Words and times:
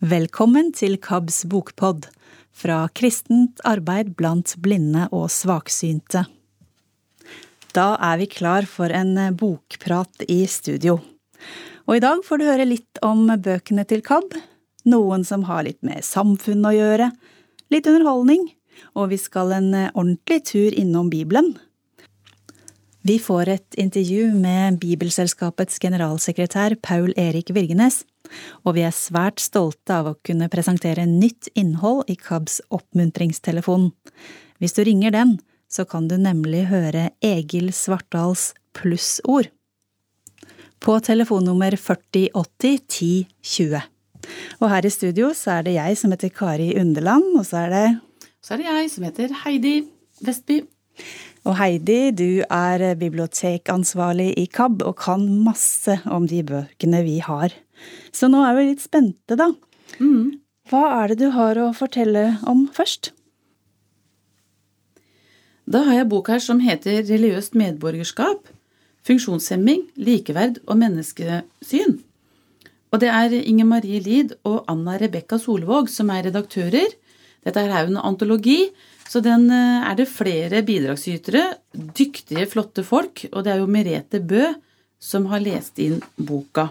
Velkommen 0.00 0.70
til 0.72 0.94
KABs 0.96 1.42
bokpod, 1.52 2.06
fra 2.56 2.86
kristent 2.96 3.58
arbeid 3.68 4.14
blant 4.16 4.54
blinde 4.64 5.02
og 5.12 5.26
svaksynte. 5.28 6.22
Da 7.76 7.84
er 8.00 8.16
vi 8.22 8.30
klar 8.32 8.64
for 8.64 8.88
en 8.96 9.12
bokprat 9.36 10.24
i 10.24 10.38
studio. 10.48 10.94
Og 11.84 11.98
i 11.98 12.00
dag 12.00 12.24
får 12.24 12.40
du 12.40 12.46
høre 12.48 12.64
litt 12.64 13.02
om 13.04 13.28
bøkene 13.28 13.84
til 13.84 14.00
KAB, 14.00 14.38
noen 14.88 15.20
som 15.28 15.44
har 15.50 15.66
litt 15.68 15.82
med 15.84 16.00
samfunn 16.00 16.64
å 16.64 16.72
gjøre, 16.72 17.10
litt 17.68 17.84
underholdning, 17.84 18.46
og 18.96 19.12
vi 19.12 19.18
skal 19.20 19.52
en 19.58 19.74
ordentlig 19.92 20.46
tur 20.48 20.78
innom 20.80 21.12
Bibelen. 21.12 21.58
Vi 23.04 23.18
får 23.20 23.52
et 23.52 23.76
intervju 23.76 24.32
med 24.32 24.80
Bibelselskapets 24.80 25.76
generalsekretær 25.84 26.78
Paul 26.80 27.12
Erik 27.20 27.52
Virgenes, 27.52 28.06
og 28.64 28.76
vi 28.76 28.84
er 28.86 28.94
svært 28.94 29.42
stolte 29.42 30.00
av 30.00 30.10
å 30.10 30.18
kunne 30.26 30.50
presentere 30.52 31.06
nytt 31.08 31.50
innhold 31.58 32.10
i 32.10 32.16
KABs 32.20 32.60
oppmuntringstelefon. 32.70 33.90
Hvis 34.60 34.76
du 34.76 34.82
ringer 34.86 35.14
den, 35.14 35.38
så 35.70 35.86
kan 35.86 36.08
du 36.10 36.16
nemlig 36.18 36.66
høre 36.70 37.10
Egil 37.24 37.70
Svartdals 37.74 38.50
plussord. 38.76 39.50
På 40.80 40.96
telefonnummer 41.04 41.76
4080 41.76 42.76
1020. 42.80 43.80
Og 44.60 44.68
her 44.72 44.86
i 44.86 44.92
studio 44.92 45.30
så 45.36 45.58
er 45.58 45.66
det 45.66 45.76
jeg 45.76 45.98
som 46.00 46.12
heter 46.14 46.32
Kari 46.34 46.72
Underland, 46.80 47.32
og 47.38 47.46
så 47.46 47.64
er 47.64 47.74
det 47.74 47.86
Så 48.40 48.54
er 48.54 48.62
det 48.62 48.68
jeg 48.68 48.90
som 48.90 49.04
heter 49.04 49.34
Heidi 49.44 49.74
Vestby. 50.24 50.62
Og 51.48 51.56
Heidi, 51.56 52.10
du 52.12 52.42
er 52.52 52.82
bibliotekansvarlig 53.00 54.34
i 54.36 54.44
KAB 54.50 54.82
og 54.84 54.98
kan 55.00 55.24
masse 55.44 55.96
om 56.12 56.26
de 56.28 56.42
bøkene 56.44 57.00
vi 57.06 57.16
har. 57.24 57.54
Så 58.12 58.28
nå 58.28 58.42
er 58.44 58.58
vi 58.58 58.66
litt 58.68 58.84
spente, 58.84 59.38
da. 59.40 59.48
Mm. 60.00 60.36
Hva 60.68 60.82
er 61.00 61.10
det 61.10 61.22
du 61.22 61.30
har 61.34 61.58
å 61.58 61.70
fortelle 61.76 62.36
om 62.48 62.66
først? 62.76 63.14
Da 65.70 65.84
har 65.86 66.00
jeg 66.00 66.10
bok 66.12 66.28
her 66.32 66.42
som 66.42 66.60
heter 66.60 67.04
Religiøst 67.08 67.56
medborgerskap, 67.56 68.44
funksjonshemming, 69.06 69.86
likeverd 69.96 70.60
og 70.66 70.80
menneskesyn. 70.82 72.00
Og 72.90 73.00
det 73.00 73.10
er 73.14 73.32
Inger 73.38 73.68
Marie 73.70 74.02
Lid 74.02 74.34
og 74.44 74.64
Anna 74.68 74.96
Rebekka 75.00 75.38
Solvåg 75.40 75.88
som 75.88 76.10
er 76.12 76.26
redaktører. 76.26 76.90
Dette 77.46 77.62
er 77.62 77.86
en 77.86 78.00
antologi, 78.02 78.66
så 79.10 79.22
den 79.24 79.48
eh, 79.50 79.86
er 79.90 79.96
det 79.98 80.06
flere 80.10 80.62
bidragsytere, 80.66 81.46
dyktige, 81.74 82.46
flotte 82.50 82.84
folk, 82.86 83.24
og 83.32 83.42
det 83.44 83.54
er 83.54 83.62
jo 83.62 83.70
Merete 83.70 84.20
Bø 84.22 84.52
som 85.02 85.26
har 85.32 85.42
lest 85.42 85.80
inn 85.82 85.98
boka. 86.14 86.68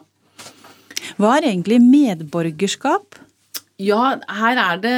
Hva 1.19 1.37
er 1.37 1.49
egentlig 1.49 1.81
medborgerskap? 1.83 3.17
Ja, 3.79 4.17
her 4.35 4.59
er 4.59 4.79
det 4.83 4.95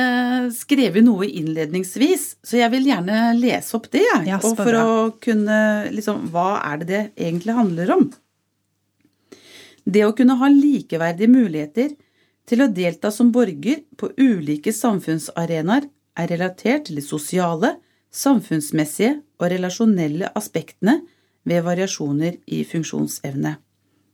skrevet 0.57 1.05
noe 1.05 1.27
innledningsvis, 1.29 2.23
så 2.41 2.57
jeg 2.57 2.73
vil 2.73 2.87
gjerne 2.89 3.31
lese 3.37 3.75
opp 3.77 3.87
det. 3.93 4.01
jeg. 4.01 4.27
Ja, 4.29 4.39
og 4.41 4.57
for 4.57 4.69
bra. 4.69 4.81
å 4.81 5.03
kunne 5.21 5.57
liksom 5.93 6.27
Hva 6.33 6.55
er 6.65 6.81
det 6.81 6.87
det 6.89 7.01
egentlig 7.27 7.57
handler 7.57 7.93
om? 7.93 8.07
Det 9.85 10.05
å 10.05 10.13
kunne 10.17 10.37
ha 10.37 10.49
likeverdige 10.49 11.29
muligheter 11.29 11.93
til 12.49 12.65
å 12.65 12.69
delta 12.73 13.11
som 13.13 13.29
borger 13.33 13.83
på 13.97 14.11
ulike 14.17 14.73
samfunnsarenaer 14.73 15.85
er 16.19 16.31
relatert 16.31 16.87
til 16.87 16.99
de 16.99 17.05
sosiale, 17.05 17.75
samfunnsmessige 18.11 19.21
og 19.39 19.51
relasjonelle 19.53 20.31
aspektene 20.35 20.99
ved 21.47 21.63
variasjoner 21.65 22.37
i 22.47 22.63
funksjonsevne. 22.67 23.55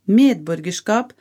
Medborgerskap 0.08 1.14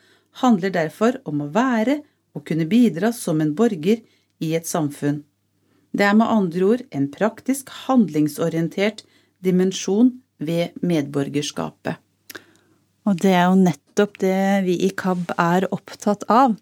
handler 0.42 0.74
derfor 0.74 1.18
om 1.24 1.42
å 1.42 1.50
være 1.52 2.00
og 2.36 2.44
kunne 2.48 2.68
bidra 2.68 3.12
som 3.16 3.41
en 3.41 3.55
borger 3.56 4.02
i 4.44 4.52
et 4.55 4.68
samfunn. 4.68 5.22
Det 5.96 6.05
er 6.05 6.16
med 6.18 6.28
andre 6.28 6.64
ord 6.66 6.83
en 6.92 7.06
praktisk, 7.08 7.70
handlingsorientert 7.86 9.06
dimensjon 9.44 10.18
ved 10.36 10.77
medborgerskapet. 10.84 11.96
Og 13.06 13.18
det 13.22 13.33
er 13.33 13.46
jo 13.46 13.58
nettopp 13.61 14.18
det 14.20 14.39
vi 14.67 14.77
i 14.84 14.90
KAB 14.98 15.30
er 15.39 15.68
opptatt 15.72 16.27
av. 16.28 16.56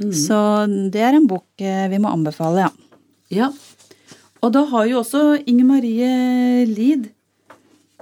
Så 0.00 0.38
det 0.90 1.02
er 1.04 1.18
en 1.18 1.28
bok 1.28 1.60
eh, 1.62 1.86
vi 1.92 2.00
må 2.00 2.10
anbefale, 2.10 2.66
ja. 2.66 2.89
Ja, 3.30 3.52
og 4.40 4.52
da 4.56 4.64
har 4.72 4.86
jo 4.90 5.00
også 5.00 5.40
Inger 5.46 5.68
Marie 5.68 6.66
Lid 6.66 7.10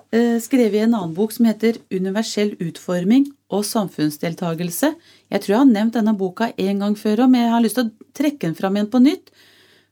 skrevet 0.09 0.41
skrevet 0.41 0.87
en 0.87 0.95
annen 0.97 1.13
bok 1.13 1.35
som 1.35 1.45
heter 1.45 1.77
Universell 1.93 2.55
utforming 2.65 3.27
og 3.53 3.67
samfunnsdeltagelse. 3.69 4.95
Jeg 5.29 5.43
tror 5.45 5.53
jeg 5.53 5.61
har 5.61 5.69
nevnt 5.69 5.99
denne 5.99 6.15
boka 6.17 6.49
en 6.57 6.81
gang 6.81 6.97
før 6.97 7.27
òg, 7.27 7.33
men 7.33 7.45
jeg 7.45 7.53
har 7.53 7.65
lyst 7.65 7.77
til 7.77 7.91
å 7.91 8.09
trekke 8.17 8.47
den 8.47 8.57
fram 8.57 8.79
igjen 8.79 8.89
på 8.89 9.03
nytt. 9.05 9.29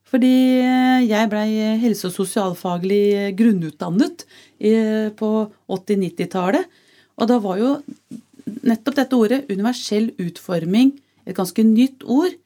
Fordi 0.07 0.33
eh, 0.63 1.05
jeg 1.05 1.31
blei 1.33 1.49
helse- 1.83 2.09
og 2.09 2.15
sosialfaglig 2.15 3.35
grunnutdannet 3.37 4.25
eh, 4.61 5.13
på 5.19 5.31
80-90-tallet. 5.69 6.65
Og 7.21 7.29
da 7.29 7.39
var 7.43 7.61
jo 7.61 7.75
nettopp 8.65 9.01
dette 9.01 9.19
ordet, 9.19 9.43
universell 9.51 10.13
utforming, 10.23 10.95
et 11.27 11.37
ganske 11.37 11.65
nytt 11.67 12.07
ord. 12.07 12.37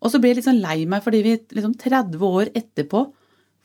Og 0.00 0.12
så 0.12 0.20
ble 0.20 0.32
jeg 0.32 0.40
litt 0.40 0.48
sånn 0.48 0.62
lei 0.62 0.84
meg 0.88 1.04
fordi 1.04 1.22
vi 1.24 1.34
liksom 1.56 1.74
30 1.80 2.22
år 2.24 2.52
etterpå 2.56 3.04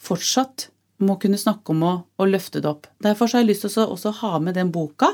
fortsatt 0.05 0.69
må 1.05 1.17
kunne 1.19 1.39
snakke 1.39 1.73
om 1.73 1.83
å, 1.83 1.93
å 2.19 2.27
løfte 2.27 2.61
det 2.63 2.69
opp. 2.69 2.89
Derfor 3.03 3.31
har 3.31 3.43
jeg 3.43 3.51
lyst 3.51 3.67
til 3.67 3.95
å 3.95 4.17
ha 4.21 4.33
med 4.43 4.55
den 4.55 4.71
boka. 4.75 5.11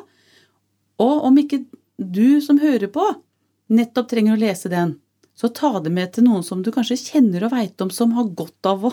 Og 1.02 1.28
om 1.30 1.38
ikke 1.42 1.64
du 1.98 2.42
som 2.42 2.59
hører 2.62 2.90
på, 2.94 3.06
nettopp 3.74 4.12
trenger 4.12 4.36
å 4.36 4.42
lese 4.42 4.70
den, 4.72 4.98
så 5.38 5.50
ta 5.50 5.80
det 5.82 5.90
med 5.94 6.12
til 6.14 6.28
noen 6.28 6.44
som 6.46 6.62
du 6.62 6.70
kanskje 6.74 7.00
kjenner 7.00 7.48
og 7.48 7.53
veit 7.56 7.82
om 7.82 7.90
som 7.94 8.14
har 8.18 8.30
godt 8.38 8.68
av 8.70 8.84
å 8.86 8.92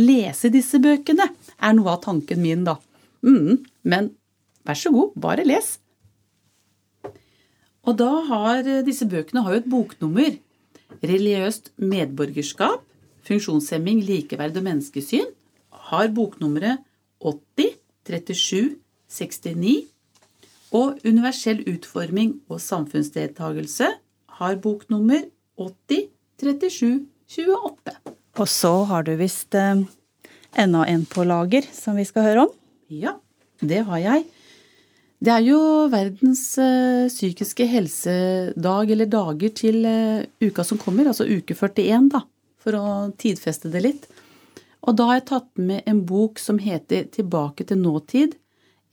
lese 0.00 0.52
disse 0.52 0.80
bøkene, 0.80 1.26
er 1.60 1.76
noe 1.76 1.96
av 1.96 2.04
tanken 2.06 2.40
min, 2.40 2.64
da. 2.64 2.78
Mm, 3.26 3.60
men 3.84 4.12
vær 4.64 4.78
så 4.78 4.92
god, 4.94 5.16
bare 5.20 5.44
les. 5.44 5.74
Og 7.84 7.96
da 8.00 8.10
har 8.28 8.64
disse 8.86 9.08
bøkene 9.08 9.42
har 9.44 9.56
jo 9.56 9.60
et 9.60 9.68
boknummer. 9.72 10.38
Religiøst 11.00 11.70
medborgerskap, 11.80 12.82
funksjonshemming, 13.24 14.02
likeverd 14.04 14.58
og 14.60 14.66
menneskesyn 14.66 15.28
har 15.90 16.10
boknummeret 16.16 16.82
80 17.20 17.76
37 18.06 18.76
69. 19.10 19.86
Og 20.70 21.00
universell 21.04 21.64
utforming 21.66 22.36
og 22.48 22.60
samfunnsdeltagelse 22.62 23.88
har 24.40 24.58
boknummer 24.62 25.24
80 25.58 26.06
37 26.40 27.06
28. 27.28 27.96
Og 28.38 28.48
så 28.48 28.72
har 28.88 29.02
du 29.06 29.14
visst 29.18 29.54
eh, 29.58 29.82
enda 30.58 30.84
en 30.88 31.02
på 31.06 31.24
lager 31.26 31.66
som 31.74 31.98
vi 31.98 32.06
skal 32.08 32.28
høre 32.28 32.46
om. 32.46 32.52
Ja, 32.90 33.16
det 33.60 33.82
har 33.88 33.98
jeg. 34.02 34.24
Det 35.20 35.28
er 35.28 35.42
jo 35.44 35.60
verdens 35.92 36.42
eh, 36.56 37.06
psykiske 37.12 37.66
helsedag, 37.68 38.92
eller 38.94 39.08
dager, 39.12 39.50
til 39.52 39.84
eh, 39.84 40.24
uka 40.40 40.64
som 40.64 40.78
kommer, 40.80 41.10
altså 41.10 41.26
uke 41.28 41.52
41, 41.52 42.06
da, 42.14 42.22
for 42.56 42.76
å 42.78 42.84
tidfeste 43.20 43.68
det 43.72 43.82
litt. 43.84 44.06
Og 44.80 44.96
da 44.96 45.10
har 45.10 45.18
jeg 45.18 45.26
tatt 45.28 45.50
med 45.60 45.84
en 45.90 46.00
bok 46.08 46.40
som 46.40 46.56
heter 46.56 47.10
Tilbake 47.12 47.66
til 47.68 47.82
nåtid. 47.82 48.38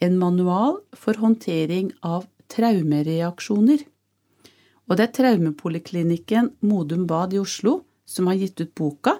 En 0.03 0.17
manual 0.19 0.81
for 0.99 1.15
håndtering 1.15 1.93
av 2.03 2.25
traumereaksjoner. 2.51 3.85
Og 4.87 4.99
det 4.99 5.05
er 5.07 5.13
Traumepoliklinikken 5.15 6.51
Modum 6.67 7.05
Bad 7.07 7.33
i 7.35 7.39
Oslo 7.39 7.81
som 8.07 8.27
har 8.27 8.35
gitt 8.39 8.59
ut 8.59 8.75
boka. 8.75 9.15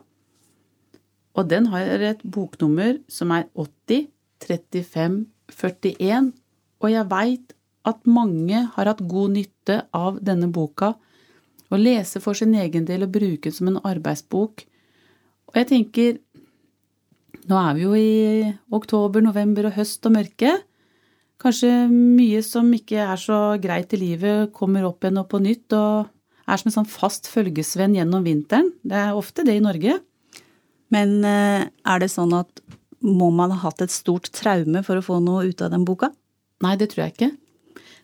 Og 1.39 1.47
den 1.47 1.71
har 1.71 2.03
et 2.11 2.19
boknummer 2.23 2.99
som 3.07 3.31
er 3.31 3.47
80 3.55 4.11
35 4.43 5.17
41. 5.55 6.29
Og 6.83 6.91
jeg 6.93 7.09
veit 7.09 7.53
at 7.87 8.03
mange 8.09 8.65
har 8.75 8.89
hatt 8.89 9.03
god 9.09 9.35
nytte 9.37 9.81
av 9.95 10.19
denne 10.23 10.49
boka. 10.53 10.93
Å 11.67 11.79
lese 11.79 12.21
for 12.23 12.37
sin 12.37 12.55
egen 12.55 12.87
del 12.87 13.05
og 13.05 13.13
bruke 13.15 13.49
den 13.49 13.55
som 13.55 13.71
en 13.71 13.81
arbeidsbok. 13.83 14.65
Og 15.51 15.61
jeg 15.61 15.71
tenker 15.73 16.17
Nå 17.47 17.55
er 17.55 17.75
vi 17.77 17.83
jo 17.85 17.93
i 17.95 18.49
oktober, 18.75 19.23
november 19.23 19.69
og 19.69 19.77
høst 19.77 20.03
og 20.03 20.17
mørke. 20.17 20.49
Kanskje 21.39 21.69
mye 21.87 22.41
som 22.43 22.67
ikke 22.75 23.05
er 23.05 23.21
så 23.21 23.37
greit 23.63 23.93
i 23.95 23.99
livet, 24.01 24.51
kommer 24.51 24.83
opp 24.83 25.05
igjen 25.05 25.21
og 25.21 25.29
på 25.31 25.39
nytt 25.39 25.75
og 25.77 26.09
er 26.43 26.59
som 26.59 26.67
en 26.67 26.75
sånn 26.79 26.89
fast 26.91 27.29
følgesvenn 27.31 27.95
gjennom 27.95 28.25
vinteren. 28.25 28.73
Det 28.83 28.99
er 28.99 29.15
ofte 29.15 29.45
det 29.47 29.55
i 29.55 29.63
Norge. 29.63 29.95
Men 30.91 31.15
eh, 31.23 31.67
er 31.67 32.03
det 32.03 32.11
sånn 32.11 32.35
at 32.35 32.61
må 33.05 33.29
man 33.31 33.53
ha 33.53 33.61
hatt 33.67 33.83
et 33.85 33.93
stort 33.93 34.27
traume 34.35 34.83
for 34.83 34.99
å 34.99 35.05
få 35.05 35.21
noe 35.23 35.47
ut 35.47 35.63
av 35.63 35.71
den 35.71 35.87
boka? 35.87 36.11
Nei, 36.65 36.73
det 36.79 36.87
tror 36.91 37.03
jeg 37.05 37.13
ikke. 37.15 37.31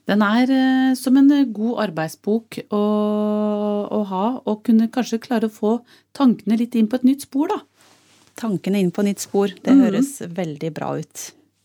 Den 0.09 0.21
er 0.25 0.51
eh, 0.51 0.93
som 0.99 1.15
en 1.17 1.29
eh, 1.31 1.45
god 1.55 1.77
arbeidsbok 1.87 2.57
å, 2.75 2.81
å 3.87 3.99
ha, 4.09 4.25
og 4.43 4.63
kunne 4.67 4.89
kanskje 4.93 5.21
klare 5.23 5.47
å 5.47 5.53
få 5.53 5.77
tankene 6.17 6.57
litt 6.59 6.75
inn 6.75 6.89
på 6.91 6.99
et 6.99 7.05
nytt 7.07 7.23
spor, 7.25 7.47
da. 7.53 7.61
Tankene 8.39 8.81
inn 8.81 8.91
på 8.91 9.05
nytt 9.05 9.21
spor, 9.23 9.47
det 9.63 9.71
Mhm. 9.73 9.83
høres 9.85 10.11
veldig 10.27 10.71
bra 10.75 10.89
ut. 10.99 11.23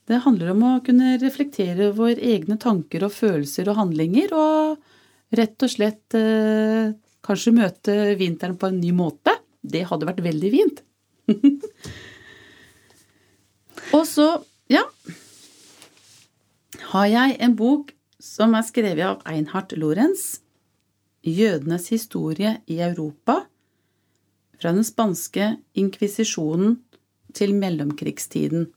Det 0.09 0.23
handler 0.25 0.55
om 0.55 0.63
å 0.65 0.73
kunne 0.85 1.19
reflektere 1.21 1.91
over 1.91 2.15
egne 2.17 2.57
tanker 2.61 3.03
og 3.05 3.13
følelser 3.13 3.69
og 3.69 3.77
handlinger, 3.77 4.31
og 4.33 4.79
rett 5.37 5.61
og 5.67 5.73
slett 5.75 6.15
eh, 6.17 6.95
kanskje 7.27 7.53
møte 7.53 7.97
vinteren 8.17 8.57
på 8.57 8.71
en 8.71 8.79
ny 8.81 8.93
måte. 8.97 9.35
Det 9.61 9.83
hadde 9.91 10.09
vært 10.09 10.23
veldig 10.25 10.51
fint. 10.55 10.81
og 13.97 14.05
så, 14.09 14.31
ja 14.73 14.85
Har 16.89 17.05
jeg 17.05 17.35
en 17.45 17.53
bok 17.53 17.91
som 18.17 18.55
er 18.57 18.65
skrevet 18.65 19.05
av 19.05 19.19
Einhard 19.29 19.75
Lorentz. 19.77 20.41
'Jødenes 21.21 21.91
historie 21.93 22.63
i 22.65 22.79
Europa'. 22.81 23.43
Fra 24.57 24.73
den 24.73 24.87
spanske 24.87 25.59
inkvisisjonen 25.77 26.79
til 27.37 27.53
mellomkrigstiden. 27.53 28.71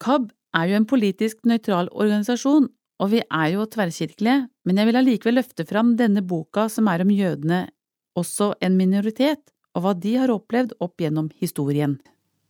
KAB 0.00 0.32
er 0.54 0.64
jo 0.70 0.80
en 0.80 0.88
politisk 0.88 1.44
nøytral 1.44 1.92
organisasjon, 1.92 2.70
og 2.98 3.12
vi 3.12 3.20
er 3.20 3.46
jo 3.52 3.68
tverrkirkelige, 3.68 4.48
men 4.64 4.78
jeg 4.78 4.88
vil 4.88 4.96
allikevel 4.96 5.40
løfte 5.42 5.68
fram 5.68 5.92
denne 6.00 6.24
boka 6.24 6.70
som 6.72 6.88
er 6.88 7.04
om 7.04 7.12
jødene, 7.12 7.68
også 8.16 8.54
en 8.64 8.80
minoritet, 8.80 9.52
og 9.76 9.84
hva 9.84 9.92
de 9.92 10.16
har 10.16 10.32
opplevd 10.32 10.78
opp 10.80 10.96
gjennom 10.96 11.28
historien. 11.36 12.00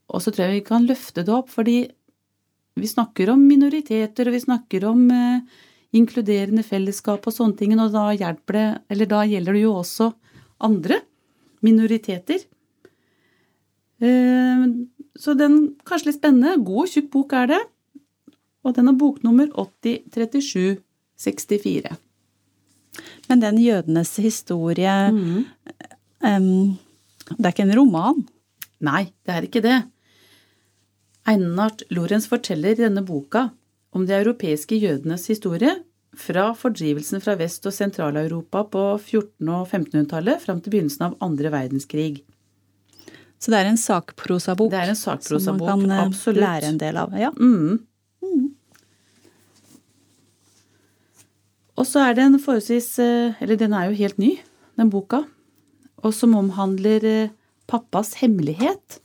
Og 0.08 0.22
så 0.22 0.30
tror 0.30 0.46
jeg 0.46 0.60
vi 0.60 0.68
kan 0.70 0.86
løfte 0.86 1.26
det 1.26 1.34
opp, 1.34 1.50
fordi 1.50 1.88
vi 2.80 2.88
snakker 2.90 3.30
om 3.32 3.40
minoriteter, 3.48 4.28
og 4.28 4.32
vi 4.36 4.40
snakker 4.40 4.84
om 4.88 5.10
eh, 5.10 5.40
inkluderende 5.98 6.62
fellesskap 6.66 7.26
og 7.26 7.32
sånne 7.34 7.56
ting, 7.58 7.70
og 7.80 7.92
da 7.94 8.10
hjelper 8.16 8.52
det, 8.58 8.68
eller 8.92 9.06
da 9.10 9.20
gjelder 9.28 9.52
det 9.56 9.62
jo 9.64 9.72
også 9.80 10.06
andre 10.68 10.96
minoriteter. 11.64 12.40
Eh, 14.00 14.66
så 15.18 15.34
den 15.34 15.74
kanskje 15.88 16.06
litt 16.10 16.20
spennende. 16.20 16.60
God, 16.62 16.82
og 16.86 16.90
tjukk 16.92 17.08
bok 17.14 17.32
er 17.34 17.46
det. 17.50 17.62
Og 18.66 18.70
den 18.76 18.86
har 18.90 18.96
boknummer 19.00 19.48
803764. 19.58 21.96
Men 23.28 23.38
den 23.42 23.56
jødenes 23.62 24.12
historie 24.22 24.96
Mm. 25.12 25.44
um, 26.20 26.78
Det 27.28 27.44
er 27.44 27.52
ikke 27.52 27.66
en 27.66 27.76
roman? 27.76 28.28
Nei, 28.80 29.04
det 29.26 29.34
er 29.34 29.42
ikke 29.44 29.60
det. 29.62 29.82
Einart 31.28 31.82
Lorentz 31.92 32.28
forteller 32.30 32.72
i 32.72 32.82
denne 32.86 33.02
boka 33.04 33.50
om 33.92 34.06
de 34.08 34.16
europeiske 34.16 34.78
jødenes 34.80 35.26
historie 35.28 35.74
fra 36.16 36.50
fordrivelsen 36.56 37.20
fra 37.20 37.34
Vest- 37.38 37.66
og 37.68 37.74
Sentral-Europa 37.76 38.64
på 38.72 38.84
1400- 38.96 39.52
og 39.58 39.66
1500-tallet 39.68 40.40
fram 40.42 40.62
til 40.64 40.72
begynnelsen 40.72 41.04
av 41.10 41.18
andre 41.24 41.52
verdenskrig. 41.52 42.22
Så 43.38 43.52
det 43.52 43.60
er 43.60 43.68
en 43.70 43.78
sakprosabok 43.78 44.72
Det 44.72 44.80
er 44.80 44.94
en 44.94 44.98
som 44.98 45.60
man 45.60 45.84
kan 45.84 45.90
eh, 45.90 46.06
absolutt. 46.08 46.42
lære 46.42 46.72
en 46.72 46.80
del 46.80 46.96
av. 46.96 47.14
Ja. 47.14 47.30
Mm. 47.36 47.84
Og 51.78 51.86
så 51.86 52.02
er 52.08 52.16
den 52.18 52.40
forholdsvis 52.42 52.98
eh, 52.98 53.38
Eller 53.38 53.56
den 53.60 53.72
er 53.76 53.86
jo 53.86 54.00
helt 54.00 54.18
ny, 54.18 54.32
den 54.76 54.90
boka. 54.90 55.22
Og 56.02 56.14
som 56.14 56.34
omhandler 56.34 57.04
eh, 57.04 57.30
pappas 57.70 58.16
hemmelighet. 58.18 58.98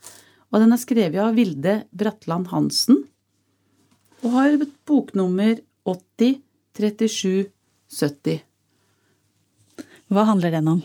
Og 0.54 0.62
den 0.62 0.74
er 0.76 0.82
skrevet 0.82 1.18
av 1.18 1.34
Vilde 1.34 1.80
Bratland 1.90 2.52
Hansen. 2.54 3.02
Og 4.22 4.36
har 4.36 4.60
boknummer 4.86 5.58
80 5.90 6.38
37 6.78 7.50
70. 7.94 8.44
Hva 10.14 10.26
handler 10.30 10.54
den 10.54 10.70
om? 10.70 10.84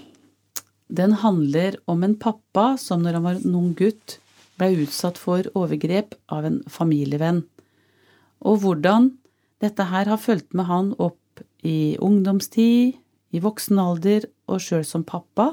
Den 0.89 1.13
handler 1.21 1.77
om 1.85 2.05
en 2.05 2.17
pappa 2.17 2.71
som 2.81 3.05
når 3.05 3.19
han 3.19 3.27
var 3.27 3.39
en 3.39 3.57
ung 3.61 3.75
gutt, 3.77 4.17
ble 4.57 4.73
utsatt 4.85 5.21
for 5.21 5.45
overgrep 5.57 6.17
av 6.33 6.49
en 6.49 6.63
familievenn. 6.73 7.43
Og 8.41 8.63
hvordan 8.65 9.13
dette 9.63 9.85
her 9.91 10.09
har 10.09 10.21
fulgt 10.23 10.57
med 10.57 10.69
han 10.69 10.95
opp 10.97 11.45
i 11.67 11.97
ungdomstid, 12.01 12.97
i 13.29 13.41
voksen 13.45 13.81
alder 13.83 14.25
og 14.49 14.63
sjøl 14.65 14.87
som 14.89 15.05
pappa. 15.05 15.53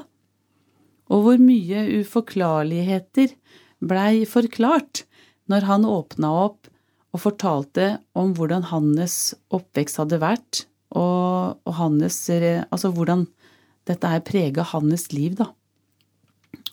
Og 1.12 1.22
hvor 1.22 1.42
mye 1.42 1.84
uforklarligheter 2.00 3.36
blei 3.80 4.24
forklart 4.28 5.04
når 5.50 5.66
han 5.68 5.86
åpna 5.88 6.30
opp 6.46 6.70
og 7.14 7.22
fortalte 7.22 7.96
om 8.18 8.34
hvordan 8.36 8.68
hans 8.70 9.34
oppvekst 9.54 10.00
hadde 10.02 10.20
vært, 10.20 10.66
og, 10.96 11.56
og 11.64 11.72
hans 11.78 12.18
Altså 12.30 12.92
hvordan 12.92 13.26
dette 13.88 14.10
her 14.10 14.22
prega 14.26 14.64
hans 14.72 15.08
liv, 15.14 15.36
da. 15.38 15.48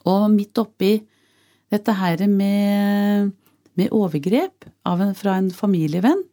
Og 0.09 0.27
midt 0.33 0.57
oppi 0.59 0.97
dette 1.71 1.95
her 1.95 2.25
med, 2.27 3.31
med 3.79 3.95
overgrep 3.95 4.67
en, 4.85 5.13
fra 5.15 5.38
en 5.39 5.51
familievenn, 5.53 6.23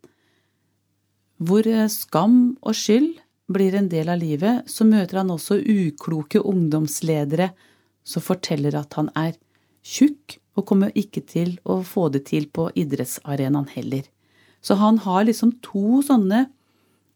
hvor 1.40 1.64
skam 1.88 2.56
og 2.60 2.76
skyld 2.76 3.14
blir 3.50 3.76
en 3.78 3.88
del 3.90 4.10
av 4.12 4.20
livet, 4.20 4.66
så 4.68 4.84
møter 4.86 5.22
han 5.22 5.32
også 5.32 5.60
ukloke 5.60 6.42
ungdomsledere 6.42 7.50
som 8.06 8.24
forteller 8.24 8.76
at 8.78 8.98
han 8.98 9.08
er 9.18 9.38
tjukk 9.86 10.38
og 10.58 10.66
kommer 10.68 10.94
ikke 10.98 11.22
til 11.24 11.56
å 11.64 11.80
få 11.86 12.08
det 12.12 12.26
til 12.28 12.48
på 12.52 12.68
idrettsarenaen 12.78 13.68
heller. 13.74 14.04
Så 14.60 14.76
han 14.76 15.00
har 15.06 15.24
liksom 15.24 15.54
to 15.64 16.02
sånne 16.04 16.48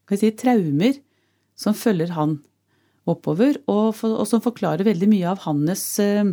skal 0.05 0.21
si, 0.21 0.31
traumer 0.37 0.99
som 1.57 1.77
følger 1.77 2.13
han 2.17 2.39
oppover, 3.09 3.59
og, 3.69 3.93
for, 3.99 4.17
og, 4.17 4.29
som 4.29 4.43
forklarer 4.45 4.87
veldig 4.87 5.09
mye 5.11 5.29
av 5.35 5.43
hans 5.45 5.83
eh, 6.01 6.25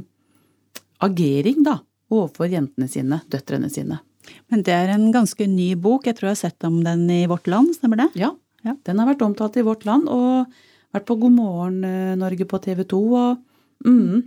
agering 1.03 1.65
da, 1.67 1.81
overfor 2.11 2.51
jentene 2.51 2.87
sine, 2.91 3.19
døtrene 3.31 3.69
sine. 3.71 3.99
Men 4.51 4.63
det 4.63 4.75
er 4.75 4.93
en 4.93 5.09
ganske 5.11 5.47
ny 5.49 5.73
bok. 5.79 6.05
Jeg 6.07 6.17
tror 6.17 6.29
jeg 6.29 6.37
har 6.37 6.41
sett 6.45 6.67
om 6.67 6.79
den 6.85 7.07
i 7.11 7.23
Vårt 7.27 7.49
Land, 7.51 7.75
stemmer 7.75 8.05
det? 8.05 8.11
Ja, 8.21 8.35
Ja. 8.63 8.75
den 8.85 8.99
har 9.01 9.09
vært 9.09 9.23
omtalt 9.25 9.57
i 9.57 9.65
Vårt 9.65 9.87
Land 9.89 10.07
og 10.11 10.51
vært 10.93 11.07
på 11.07 11.17
God 11.19 11.33
morgen 11.33 11.83
eh, 11.87 12.15
Norge 12.19 12.45
på 12.45 12.59
TV 12.61 12.83
2. 12.85 12.99
Og, 13.17 13.41
mm. 13.87 14.21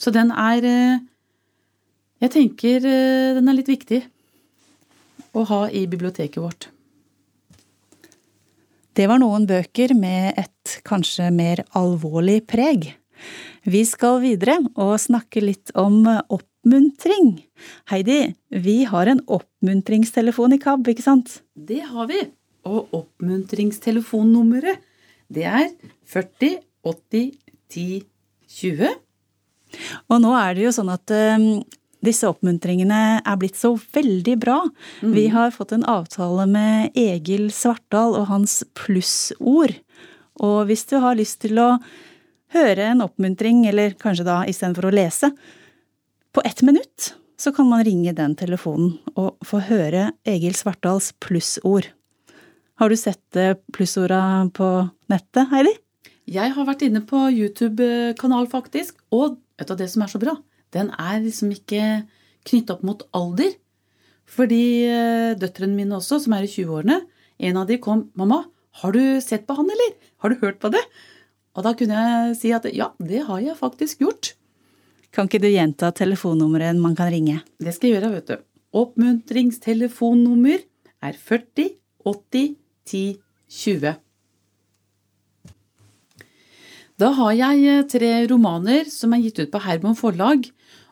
Så 0.00 0.12
den 0.14 0.32
er 0.32 0.64
eh, 0.64 1.00
Jeg 2.24 2.32
tenker 2.36 2.84
eh, 2.84 3.36
den 3.36 3.48
er 3.48 3.56
litt 3.56 3.70
viktig 3.70 4.02
å 5.36 5.44
ha 5.46 5.62
i 5.70 5.84
biblioteket 5.86 6.40
vårt. 6.42 6.68
Det 8.98 9.06
var 9.06 9.20
noen 9.22 9.46
bøker 9.46 9.94
med 9.94 10.34
et 10.40 10.80
kanskje 10.84 11.28
mer 11.32 11.62
alvorlig 11.78 12.40
preg. 12.50 12.90
Vi 13.62 13.84
skal 13.86 14.18
videre 14.24 14.56
og 14.74 14.96
snakke 15.00 15.40
litt 15.44 15.70
om 15.78 16.02
oppmuntring. 16.08 17.44
Heidi, 17.92 18.34
vi 18.50 18.82
har 18.90 19.06
en 19.12 19.22
oppmuntringstelefon 19.30 20.56
i 20.56 20.60
KAB, 20.60 20.90
ikke 20.92 21.06
sant? 21.06 21.38
Det 21.54 21.82
har 21.86 22.10
vi. 22.10 22.24
Og 22.66 22.90
oppmuntringstelefonnummeret, 22.98 24.82
det 25.30 25.46
er 25.46 25.70
40 26.10 26.58
80 26.90 27.30
10 27.70 28.02
20. 28.50 28.98
Og 30.10 30.22
nå 30.22 30.32
er 30.38 30.56
det 30.56 30.66
jo 30.66 30.72
sånn 30.74 30.90
at 30.92 31.12
eh, 31.14 31.36
disse 32.04 32.28
oppmuntringene 32.28 33.20
er 33.20 33.40
blitt 33.40 33.58
så 33.60 33.74
veldig 33.76 34.36
bra. 34.40 34.58
Vi 35.04 35.26
har 35.32 35.52
fått 35.54 35.74
en 35.76 35.86
avtale 35.88 36.46
med 36.48 36.96
Egil 36.98 37.50
Svartdal 37.52 38.16
og 38.16 38.28
hans 38.32 38.62
plussord. 38.78 39.76
Og 40.40 40.64
hvis 40.70 40.86
du 40.88 40.96
har 41.02 41.18
lyst 41.18 41.42
til 41.44 41.60
å 41.60 41.74
høre 42.56 42.90
en 42.92 43.04
oppmuntring, 43.04 43.66
eller 43.68 43.94
kanskje 44.00 44.26
da 44.26 44.42
istedenfor 44.48 44.88
å 44.88 44.94
lese, 44.94 45.30
på 46.32 46.42
ett 46.46 46.62
minutt, 46.62 47.12
så 47.40 47.52
kan 47.52 47.68
man 47.68 47.84
ringe 47.84 48.12
den 48.16 48.36
telefonen 48.38 48.98
og 49.18 49.36
få 49.46 49.62
høre 49.68 50.10
Egil 50.28 50.56
Svartdals 50.56 51.12
plussord. 51.20 51.90
Har 52.80 52.88
du 52.88 52.96
sett 52.96 53.36
eh, 53.36 53.56
plussorda 53.74 54.48
på 54.56 54.68
nettet, 55.12 55.50
Heidi? 55.52 55.74
Jeg 56.30 56.54
har 56.54 56.66
vært 56.68 56.84
inne 56.86 57.02
på 57.04 57.26
YouTube-kanal, 57.28 58.46
faktisk. 58.48 59.00
Og 59.12 59.36
vet 59.60 59.70
du 59.70 59.76
det 59.78 59.90
som 59.92 60.04
er 60.04 60.12
så 60.12 60.20
bra? 60.22 60.36
Den 60.74 60.90
er 60.96 61.20
liksom 61.22 61.52
ikke 61.54 62.06
knyttet 62.48 62.72
opp 62.74 62.84
mot 62.86 63.04
alder. 63.16 63.54
Fordi 64.30 64.64
eh, 64.86 65.36
døtrene 65.38 65.76
mine 65.76 65.98
også, 65.98 66.20
som 66.24 66.34
er 66.36 66.46
i 66.46 66.50
20-årene, 66.50 67.00
en 67.40 67.56
av 67.56 67.66
de 67.68 67.78
kom 67.82 68.10
'Mamma, 68.14 68.44
har 68.82 68.92
du 68.92 69.20
sett 69.20 69.46
på 69.46 69.56
han, 69.58 69.70
eller? 69.70 69.96
Har 70.22 70.30
du 70.30 70.36
hørt 70.42 70.60
på 70.60 70.70
det?' 70.70 70.86
Og 71.58 71.64
da 71.66 71.72
kunne 71.74 71.96
jeg 71.98 72.36
si 72.38 72.52
at 72.54 72.68
ja, 72.70 72.92
det 73.02 73.24
har 73.26 73.40
jeg 73.42 73.58
faktisk 73.58 74.04
gjort. 74.04 74.34
Kan 75.10 75.26
ikke 75.26 75.42
du 75.42 75.48
gjenta 75.50 75.90
telefonnummeret 75.90 76.78
man 76.78 76.94
kan 76.94 77.10
ringe? 77.10 77.40
Det 77.58 77.74
skal 77.74 77.90
jeg 77.90 77.98
gjøre, 77.98 78.12
vet 78.14 78.30
du. 78.30 78.36
Oppmuntringstelefonnummer 78.78 80.62
er 81.02 81.18
40 81.18 81.74
80 82.06 82.54
10 82.86 83.18
20. 83.50 83.96
Da 87.00 87.14
har 87.16 87.32
jeg 87.32 87.64
eh, 87.64 87.84
tre 87.88 88.10
romaner 88.28 88.88
som 88.92 89.14
er 89.14 89.22
gitt 89.24 89.40
ut 89.40 89.52
på 89.52 89.62
Hermon 89.64 89.96
forlag. 89.96 90.48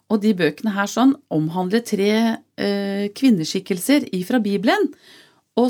Og 0.09 0.23
de 0.23 0.33
bøkene 0.33 0.73
her 0.73 0.89
sånn 0.89 1.15
omhandler 1.35 1.83
tre 1.85 2.13
eh, 2.17 3.07
kvinneskikkelser 3.13 4.09
ifra 4.17 4.41
Bibelen. 4.41 4.89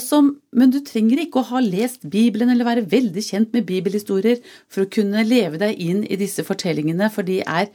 Som, 0.05 0.35
men 0.53 0.69
du 0.69 0.83
trenger 0.85 1.23
ikke 1.23 1.41
å 1.41 1.49
ha 1.49 1.63
lest 1.65 2.03
Bibelen 2.13 2.51
eller 2.53 2.67
være 2.69 2.83
veldig 2.93 3.23
kjent 3.25 3.55
med 3.57 3.65
bibelhistorier 3.71 4.43
for 4.69 4.85
å 4.85 4.91
kunne 4.93 5.23
leve 5.25 5.57
deg 5.63 5.81
inn 5.81 6.03
i 6.05 6.19
disse 6.21 6.45
fortellingene, 6.45 7.09
for 7.09 7.25
de 7.25 7.39
er 7.41 7.71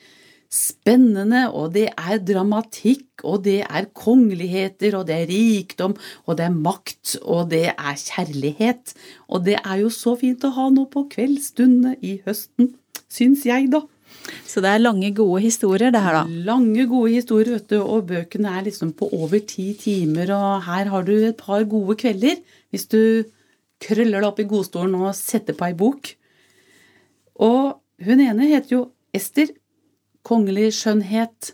spennende, 0.53 1.47
og 1.49 1.73
det 1.73 1.87
er 1.97 2.19
dramatikk, 2.21 3.23
og 3.25 3.43
det 3.47 3.61
er 3.65 3.89
kongeligheter, 3.97 4.97
og 4.99 5.07
det 5.09 5.15
er 5.17 5.31
rikdom, 5.31 5.95
og 6.27 6.37
det 6.37 6.45
er 6.45 6.53
makt, 6.53 7.15
og 7.23 7.49
det 7.53 7.65
er 7.71 7.97
kjærlighet. 7.97 8.93
Og 9.33 9.47
det 9.47 9.57
er 9.63 9.81
jo 9.81 9.89
så 9.93 10.13
fint 10.19 10.45
å 10.45 10.53
ha 10.53 10.69
nå 10.73 10.85
på 10.93 11.07
kveldsstundene 11.15 11.95
i 12.05 12.19
høsten, 12.27 12.75
syns 13.09 13.47
jeg, 13.49 13.71
da. 13.73 13.81
Så 14.47 14.61
det 14.63 14.69
er 14.69 14.83
lange, 14.83 15.09
gode 15.15 15.41
historier, 15.43 15.91
det 15.91 16.01
her, 16.03 16.19
da? 16.21 16.41
Lange, 16.45 16.85
gode 16.87 17.15
historier, 17.15 17.57
vet 17.57 17.71
du. 17.73 17.79
Og 17.81 18.05
bøkene 18.11 18.53
er 18.53 18.67
liksom 18.67 18.93
på 18.97 19.09
over 19.15 19.41
ti 19.49 19.71
timer, 19.79 20.31
og 20.35 20.67
her 20.67 20.91
har 20.93 21.07
du 21.07 21.15
et 21.17 21.39
par 21.39 21.65
gode 21.69 21.97
kvelder 21.99 22.37
hvis 22.73 22.85
du 22.93 23.01
krøller 23.83 24.21
deg 24.21 24.29
opp 24.29 24.39
i 24.39 24.47
godstolen 24.47 24.95
og 25.01 25.15
setter 25.17 25.57
på 25.57 25.67
ei 25.67 25.75
bok. 25.77 26.13
Og 27.43 27.73
hun 28.05 28.21
ene 28.23 28.47
heter 28.53 28.77
jo 28.77 28.83
Ester. 29.13 29.51
Kongelig 30.23 30.69
skjønnhet. 30.77 31.51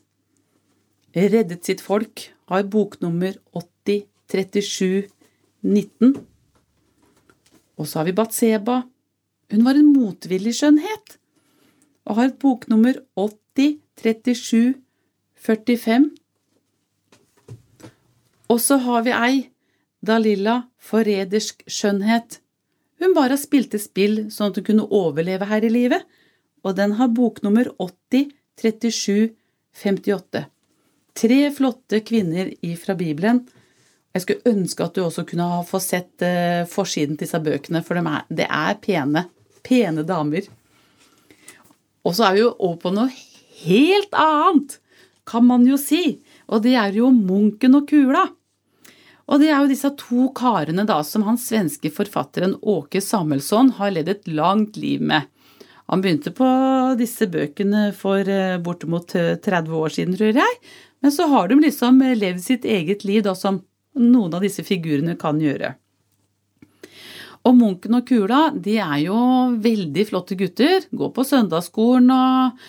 Reddet 1.18 1.66
sitt 1.66 1.82
folk. 1.82 2.28
Har 2.50 2.68
boknummer 2.70 3.34
80 3.58 4.04
37 4.30 5.08
19. 5.66 6.14
Og 7.78 7.88
så 7.88 8.00
har 8.00 8.06
vi 8.10 8.14
Batseba. 8.18 8.84
Hun 9.50 9.66
var 9.66 9.78
en 9.78 9.90
motvillig 9.94 10.54
skjønnhet 10.60 11.18
og 12.10 12.18
har 12.18 12.30
et 12.30 12.40
boknummer 12.42 13.02
80 13.18 13.80
37 14.02 14.76
45. 15.40 16.10
Og 18.50 18.60
så 18.62 18.78
har 18.82 19.06
vi 19.06 19.14
ei, 19.14 19.36
Dalila, 20.06 20.62
forrædersk 20.78 21.66
skjønnhet. 21.70 22.40
Hun 23.00 23.14
bare 23.16 23.38
spilte 23.38 23.80
spill 23.82 24.28
sånn 24.34 24.52
at 24.52 24.60
hun 24.60 24.68
kunne 24.72 24.90
overleve 24.90 25.48
her 25.50 25.66
i 25.66 25.72
livet, 25.74 26.06
og 26.66 26.76
den 26.78 26.98
har 27.00 27.14
boknummer 27.16 27.70
80 27.80 28.34
37 28.60 29.30
58. 29.84 30.44
Tre 31.20 31.40
flotte 31.52 32.00
kvinner 32.06 32.52
fra 32.80 32.96
Bibelen. 32.96 33.42
Jeg 34.14 34.24
skulle 34.24 34.54
ønske 34.54 34.86
at 34.86 34.96
du 34.96 35.04
også 35.04 35.26
kunne 35.28 35.48
ha 35.52 35.60
fått 35.68 35.86
sett 35.86 36.26
uh, 36.26 36.66
forsiden 36.70 37.18
til 37.18 37.28
disse 37.28 37.40
bøkene, 37.44 37.84
for 37.86 38.00
de 38.00 38.04
er, 38.04 38.26
det 38.30 38.48
er 38.48 38.80
pene. 38.82 39.26
Pene 39.66 40.06
damer. 40.08 40.48
Og 42.08 42.16
så 42.16 42.30
er 42.30 42.38
vi 42.38 42.44
jo 42.44 42.54
over 42.56 42.80
på 42.82 42.94
noe 42.96 43.10
helt 43.62 44.16
annet, 44.18 44.80
kan 45.30 45.46
man 45.46 45.68
jo 45.68 45.78
si. 45.80 46.20
Og 46.50 46.64
det 46.66 46.76
er 46.80 46.96
jo 46.96 47.12
Munken 47.14 47.78
og 47.78 47.90
Kula. 47.92 48.26
Og 49.30 49.44
det 49.44 49.52
er 49.52 49.60
jo 49.62 49.70
disse 49.70 49.92
to 50.00 50.30
karene 50.34 50.88
da 50.90 51.04
som 51.06 51.28
han 51.28 51.38
svenske 51.38 51.92
forfatteren 51.94 52.56
Åke 52.66 53.02
Samuelsson 53.04 53.76
har 53.78 53.94
ledd 53.94 54.10
et 54.10 54.32
langt 54.32 54.80
liv 54.82 55.04
med. 55.06 55.28
Han 55.90 56.04
begynte 56.04 56.32
på 56.36 56.48
disse 57.00 57.26
bøkene 57.32 57.90
for 57.98 58.28
eh, 58.30 58.60
bortimot 58.62 59.10
30 59.12 59.58
eh, 59.58 59.76
år 59.82 59.96
siden, 59.96 60.18
tror 60.18 60.42
jeg. 60.44 60.58
Men 61.02 61.14
så 61.16 61.28
har 61.32 61.50
de 61.50 61.60
liksom 61.64 62.02
levd 62.20 62.44
sitt 62.44 62.66
eget 62.68 63.06
liv, 63.08 63.24
da, 63.26 63.34
som 63.36 63.64
noen 64.00 64.36
av 64.36 64.44
disse 64.46 64.64
figurene 64.68 65.18
kan 65.20 65.40
gjøre. 65.42 65.74
Og 67.48 67.56
Munken 67.56 67.96
og 67.98 68.06
Kula 68.08 68.50
de 68.54 68.76
er 68.84 69.00
jo 69.06 69.18
veldig 69.64 70.06
flotte 70.10 70.38
gutter. 70.40 70.86
Går 70.92 71.12
på 71.16 71.26
søndagsskolen 71.26 72.12
og 72.14 72.60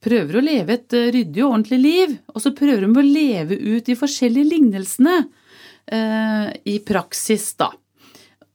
prøver 0.00 0.38
å 0.38 0.44
leve 0.44 0.76
et 0.78 0.96
eh, 0.96 1.10
ryddig 1.14 1.44
og 1.44 1.56
ordentlig 1.56 1.80
liv. 1.82 2.14
Og 2.34 2.44
så 2.44 2.54
prøver 2.56 2.86
de 2.86 2.92
å 2.94 3.06
leve 3.06 3.58
ut 3.58 3.86
de 3.86 3.98
forskjellige 3.98 4.52
lignelsene 4.54 5.16
eh, 5.20 6.46
i 6.64 6.78
praksis, 6.86 7.52
da. 7.60 7.72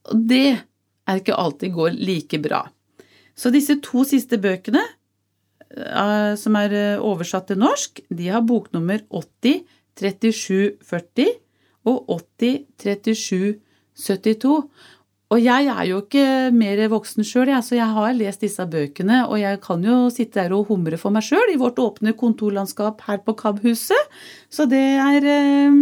Det 0.06 0.48
er 1.06 1.22
ikke 1.22 1.38
alltid 1.38 1.74
går 1.76 2.00
like 2.00 2.40
bra. 2.42 2.66
Så 3.36 3.52
disse 3.52 3.78
to 3.84 4.06
siste 4.08 4.40
bøkene, 4.42 4.82
eh, 5.76 6.34
som 6.40 6.56
er 6.60 6.76
eh, 6.76 7.04
oversatt 7.04 7.50
til 7.52 7.60
norsk, 7.60 8.02
de 8.10 8.30
har 8.32 8.46
boknummer 8.48 9.04
80 9.12 9.66
37 9.96 10.78
40 10.84 11.32
og 11.88 12.10
80 12.40 12.66
37 12.82 13.56
72. 13.96 14.58
Og 15.34 15.42
jeg 15.42 15.68
er 15.72 15.86
jo 15.90 16.00
ikke 16.04 16.26
mer 16.54 16.80
voksen 16.92 17.26
sjøl, 17.26 17.50
så 17.66 17.78
jeg 17.80 17.88
har 17.98 18.14
lest 18.14 18.44
disse 18.46 18.62
bøkene. 18.70 19.24
Og 19.26 19.40
jeg 19.42 19.60
kan 19.64 19.84
jo 19.84 20.06
sitte 20.14 20.44
der 20.44 20.54
og 20.54 20.70
humre 20.70 21.00
for 21.02 21.16
meg 21.16 21.26
sjøl 21.26 21.52
i 21.52 21.60
vårt 21.60 21.82
åpne 21.82 22.14
kontorlandskap 22.20 23.02
her 23.08 23.24
på 23.26 23.34
KAB-huset. 23.40 24.12
Så 24.54 24.70
det 24.70 24.86
er 25.02 25.32
eh, 25.32 25.82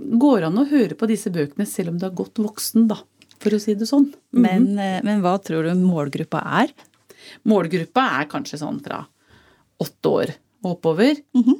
Går 0.00 0.46
an 0.46 0.56
å 0.56 0.64
høre 0.64 0.96
på 0.96 1.04
disse 1.10 1.28
bøkene 1.28 1.66
selv 1.68 1.92
om 1.92 1.98
du 2.00 2.06
er 2.06 2.14
godt 2.16 2.38
voksen, 2.40 2.86
da. 2.88 3.02
For 3.40 3.56
å 3.56 3.60
si 3.62 3.74
det 3.74 3.88
sånn. 3.88 4.10
-hmm. 4.12 4.42
men, 4.44 4.78
eh, 4.78 5.00
men, 5.02 5.22
hva 5.24 5.38
tror 5.42 5.64
du 5.64 5.74
målgruppa 5.74 6.42
er? 6.62 6.72
Målgruppa 7.44 8.20
er 8.20 8.28
kanskje 8.28 8.60
sånn 8.60 8.80
fra 8.84 9.06
åtte 9.80 10.08
år 10.08 10.34
og 10.62 10.76
oppover. 10.76 11.16
Mm 11.34 11.44
-hmm. 11.44 11.58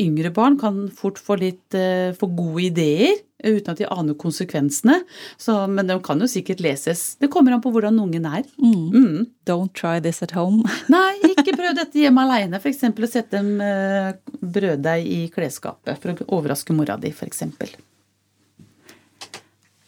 Yngre 0.00 0.30
barn 0.30 0.58
kan 0.58 0.90
fort 0.90 1.18
få 1.18 1.38
litt 1.40 1.72
for 2.18 2.28
gode 2.28 2.62
ideer 2.62 3.16
uten 3.44 3.72
at 3.72 3.80
de 3.80 3.88
aner 3.92 4.16
konsekvensene. 4.18 5.00
Så, 5.36 5.54
men 5.70 5.88
de 5.88 5.96
kan 6.04 6.20
jo 6.20 6.28
sikkert 6.30 6.62
leses. 6.64 7.16
Det 7.20 7.30
kommer 7.32 7.54
an 7.54 7.62
på 7.64 7.72
hvordan 7.74 7.98
ungen 8.02 8.28
er. 8.28 8.44
Mm. 8.58 8.86
Mm. 8.92 9.26
Don't 9.48 9.74
try 9.76 9.98
this 10.00 10.22
at 10.22 10.34
home. 10.36 10.64
Nei, 10.92 11.14
ikke 11.32 11.56
prøv 11.56 11.76
dette 11.78 12.00
hjemme 12.00 12.24
aleine. 12.24 12.60
F.eks. 12.60 12.86
å 12.90 13.10
sette 13.10 13.42
uh, 13.42 14.38
brøddeig 14.40 15.10
i 15.18 15.20
klesskapet 15.34 16.00
for 16.02 16.14
å 16.14 16.30
overraske 16.40 16.76
mora 16.76 16.98
di, 17.00 17.12
f.eks. 17.12 17.44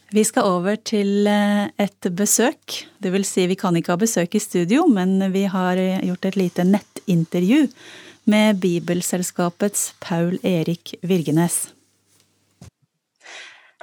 Vi 0.09 0.23
skal 0.25 0.47
over 0.49 0.79
til 0.88 1.27
eh, 1.29 1.69
et 1.85 2.07
besøk. 2.17 2.79
Det 2.97 3.11
vil 3.12 3.27
si, 3.29 3.45
vi 3.47 3.59
kan 3.61 3.77
ikke 3.77 3.93
ha 3.93 4.00
besøk 4.00 4.38
i 4.38 4.41
studio, 4.41 4.87
men 4.88 5.21
vi 5.35 5.43
har 5.45 5.77
gjort 5.77 6.25
et 6.31 6.38
lite 6.41 6.65
nettintervju 6.65 7.67
med 8.25 8.61
Bibelselskapets 8.61 9.95
Paul 10.00 10.38
Erik 10.43 10.95
Virgenes. 11.03 11.75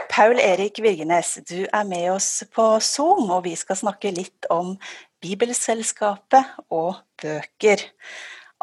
Paul 0.10 0.41
Erik 0.41 0.82
Virgenes, 0.82 1.38
du 1.46 1.67
er 1.70 1.86
med 1.86 2.10
oss 2.15 2.44
på 2.53 2.79
Zoom, 2.82 3.29
og 3.29 3.44
vi 3.46 3.53
skal 3.55 3.77
snakke 3.77 4.13
litt 4.13 4.50
om 4.50 4.75
Bibelselskapet 5.22 6.58
og 6.74 7.03
bøker. 7.22 7.86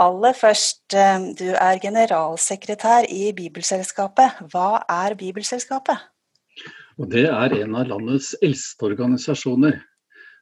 Aller 0.03 0.35
først, 0.35 0.83
eh, 0.99 1.31
du 1.39 1.55
er 1.55 1.79
generalsekretær 1.79 3.07
i 3.07 3.31
Bibelselskapet. 3.33 4.43
Hva 4.51 4.83
er 4.89 5.15
Bibelselskapet? 5.15 6.12
Og 7.03 7.09
det 7.11 7.25
er 7.27 7.55
en 7.59 7.73
av 7.75 7.89
landets 7.91 8.31
eldste 8.47 8.87
organisasjoner. 8.87 9.81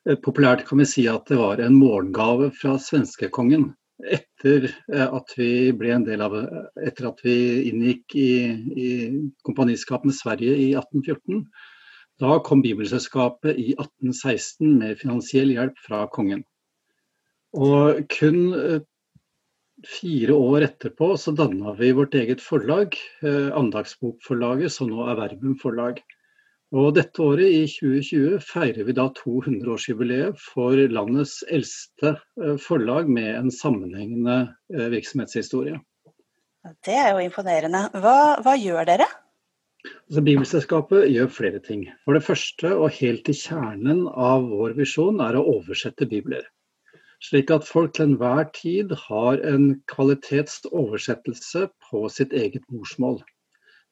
Eh, 0.04 0.18
populært 0.20 0.66
kan 0.68 0.82
vi 0.82 0.88
si 0.88 1.06
at 1.08 1.24
det 1.30 1.38
var 1.40 1.62
en 1.64 1.78
morgengave 1.80 2.50
fra 2.52 2.74
svenskekongen 2.76 3.70
etter 4.04 4.66
eh, 4.68 5.06
at 5.06 5.32
vi 5.36 5.72
ble 5.76 5.94
en 5.94 6.04
del 6.04 6.20
av 6.24 6.36
Etter 6.80 7.10
at 7.10 7.24
vi 7.24 7.36
inngikk 7.70 8.16
i, 8.16 8.30
i 8.76 8.90
kompaniskap 9.46 10.04
med 10.04 10.16
Sverige 10.16 10.52
i 10.56 10.70
1814. 10.76 11.46
Da 12.20 12.36
kom 12.44 12.60
Bibelselskapet 12.60 13.56
i 13.56 13.72
1816 13.78 14.76
med 14.82 15.00
finansiell 15.00 15.54
hjelp 15.54 15.80
fra 15.86 16.04
kongen. 16.12 16.44
Og 17.56 18.04
kun 18.12 18.40
eh, 18.52 18.80
fire 19.88 20.36
år 20.36 20.68
etterpå 20.68 21.14
så 21.16 21.32
danna 21.32 21.72
vi 21.78 21.94
vårt 21.96 22.14
eget 22.20 22.44
forlag, 22.44 22.96
eh, 23.24 23.48
Andagsbokforlaget, 23.56 24.76
som 24.76 24.92
nå 24.92 25.08
er 25.08 25.16
Verbum 25.24 25.56
forlag. 25.60 26.04
Og 26.70 26.92
dette 26.94 27.18
året, 27.24 27.50
i 27.50 27.64
2020, 27.66 28.36
feirer 28.46 28.86
vi 28.86 28.94
da 28.94 29.08
200-årsjubileet 29.16 30.38
for 30.38 30.78
landets 30.94 31.40
eldste 31.50 32.12
eh, 32.14 32.54
forlag 32.62 33.10
med 33.10 33.30
en 33.34 33.50
sammenhengende 33.50 34.36
eh, 34.70 34.86
virksomhetshistorie. 34.92 35.80
Det 36.86 36.94
er 36.94 37.10
jo 37.16 37.24
imponerende. 37.24 37.88
Hva, 37.98 38.38
hva 38.44 38.54
gjør 38.54 38.86
dere? 38.86 39.08
Altså, 39.88 40.22
Bibelselskapet 40.22 41.08
gjør 41.10 41.34
flere 41.34 41.58
ting. 41.64 41.88
For 42.04 42.14
det 42.14 42.22
første, 42.28 42.70
og 42.76 42.94
helt 43.00 43.24
til 43.26 43.38
kjernen 43.40 44.04
av 44.12 44.46
vår 44.52 44.76
visjon, 44.78 45.18
er 45.24 45.40
å 45.40 45.46
oversette 45.56 46.06
bibler. 46.06 46.46
Slik 47.24 47.50
at 47.52 47.66
folk 47.68 47.96
til 47.96 48.12
enhver 48.12 48.46
tid 48.56 48.94
har 49.08 49.42
en 49.44 49.72
kvalitetsoversettelse 49.90 51.66
på 51.90 52.06
sitt 52.12 52.36
eget 52.36 52.62
morsmål. 52.70 53.18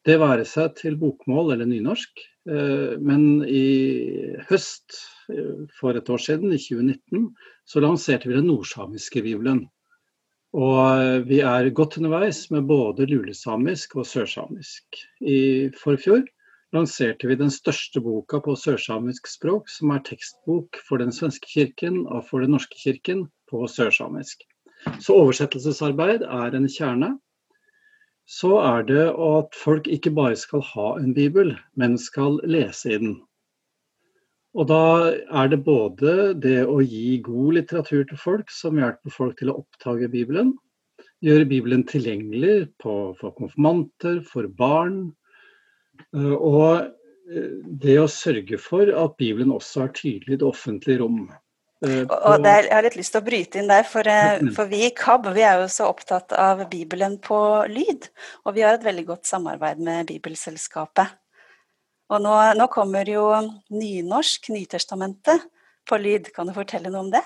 Det 0.07 0.15
være 0.21 0.45
seg 0.47 0.77
til 0.79 0.95
bokmål 0.97 1.53
eller 1.53 1.67
nynorsk, 1.69 2.23
men 2.49 3.43
i 3.45 3.65
høst 4.49 4.97
eh, 5.33 5.65
for 5.79 5.97
et 5.97 6.09
år 6.09 6.21
siden, 6.23 6.53
i 6.53 6.61
2019, 6.61 7.29
så 7.67 7.83
lanserte 7.83 8.29
vi 8.29 8.37
den 8.37 8.49
nordsamiske 8.49 9.23
bibelen. 9.25 9.65
Og 10.57 10.81
eh, 10.97 11.21
vi 11.29 11.41
er 11.45 11.69
godt 11.77 11.99
underveis 11.99 12.47
med 12.53 12.67
både 12.69 13.07
lulesamisk 13.09 13.95
og 13.99 14.07
sørsamisk. 14.09 15.01
I 15.21 15.69
forfjor 15.77 16.25
lanserte 16.73 17.29
vi 17.29 17.37
den 17.37 17.51
største 17.53 18.01
boka 18.01 18.41
på 18.45 18.55
sørsamisk 18.57 19.29
språk, 19.29 19.69
som 19.69 19.93
er 19.93 20.05
tekstbok 20.05 20.81
for 20.87 21.01
den 21.01 21.13
svenske 21.13 21.49
kirken 21.49 22.03
og 22.07 22.25
for 22.29 22.45
den 22.45 22.53
norske 22.57 22.77
kirken 22.81 23.27
på 23.49 23.65
sørsamisk. 23.69 24.45
Så 25.03 25.17
oversettelsesarbeid 25.17 26.23
er 26.23 26.55
en 26.55 26.69
kjerne 26.71 27.15
så 28.29 28.59
er 28.61 28.83
det 28.85 29.07
at 29.09 29.57
folk 29.57 29.87
ikke 29.89 30.13
bare 30.13 30.37
skal 30.37 30.61
ha 30.61 30.91
en 30.99 31.15
bibel, 31.17 31.55
men 31.79 31.97
skal 31.97 32.37
lese 32.45 32.93
i 32.93 32.99
den. 33.01 33.15
Og 34.57 34.67
da 34.69 34.81
er 35.41 35.49
det 35.49 35.61
både 35.65 36.33
det 36.41 36.59
å 36.65 36.79
gi 36.81 37.19
god 37.25 37.57
litteratur 37.57 38.05
til 38.09 38.21
folk, 38.21 38.53
som 38.53 38.77
hjelper 38.81 39.13
folk 39.13 39.37
til 39.39 39.51
å 39.51 39.59
oppdage 39.63 40.09
Bibelen. 40.13 40.55
gjøre 41.25 41.49
Bibelen 41.49 41.83
tilgjengelig 41.83 42.69
på, 42.79 43.13
for 43.19 43.33
konfirmanter, 43.35 44.21
for 44.23 44.47
barn. 44.47 45.11
Eh, 46.15 46.33
og 46.33 46.85
eh, 47.33 47.51
det 47.81 47.97
å 47.99 48.07
sørge 48.07 48.57
for 48.61 48.87
at 48.87 49.17
Bibelen 49.19 49.51
også 49.51 49.83
er 49.83 49.93
tydelig 49.97 50.37
i 50.37 50.39
det 50.39 50.47
offentlige 50.47 51.01
rom. 51.01 51.25
Eh, 51.85 52.03
og 52.03 52.43
der, 52.43 52.65
Jeg 52.67 52.75
har 52.75 52.83
litt 52.83 52.97
lyst 52.99 53.13
til 53.15 53.21
å 53.21 53.27
bryte 53.27 53.61
inn 53.61 53.71
der, 53.71 53.85
for, 53.87 54.09
for 54.55 54.67
vi 54.71 54.83
i 54.89 54.91
KAB 54.95 55.29
vi 55.35 55.45
er 55.47 55.61
jo 55.61 55.69
så 55.71 55.87
opptatt 55.87 56.35
av 56.35 56.65
Bibelen 56.71 57.17
på 57.23 57.39
lyd. 57.71 58.09
Og 58.45 58.57
vi 58.57 58.65
har 58.65 58.75
et 58.75 58.85
veldig 58.87 59.05
godt 59.07 59.29
samarbeid 59.29 59.79
med 59.83 60.09
Bibelselskapet. 60.11 61.15
Og 62.09 62.23
nå, 62.23 62.35
nå 62.57 62.69
kommer 62.73 63.07
jo 63.07 63.25
nynorsk, 63.71 64.49
Nytestamentet, 64.51 65.45
på 65.87 65.99
lyd. 66.01 66.31
Kan 66.35 66.49
du 66.49 66.55
fortelle 66.57 66.91
noe 66.91 67.05
om 67.05 67.11
det? 67.13 67.23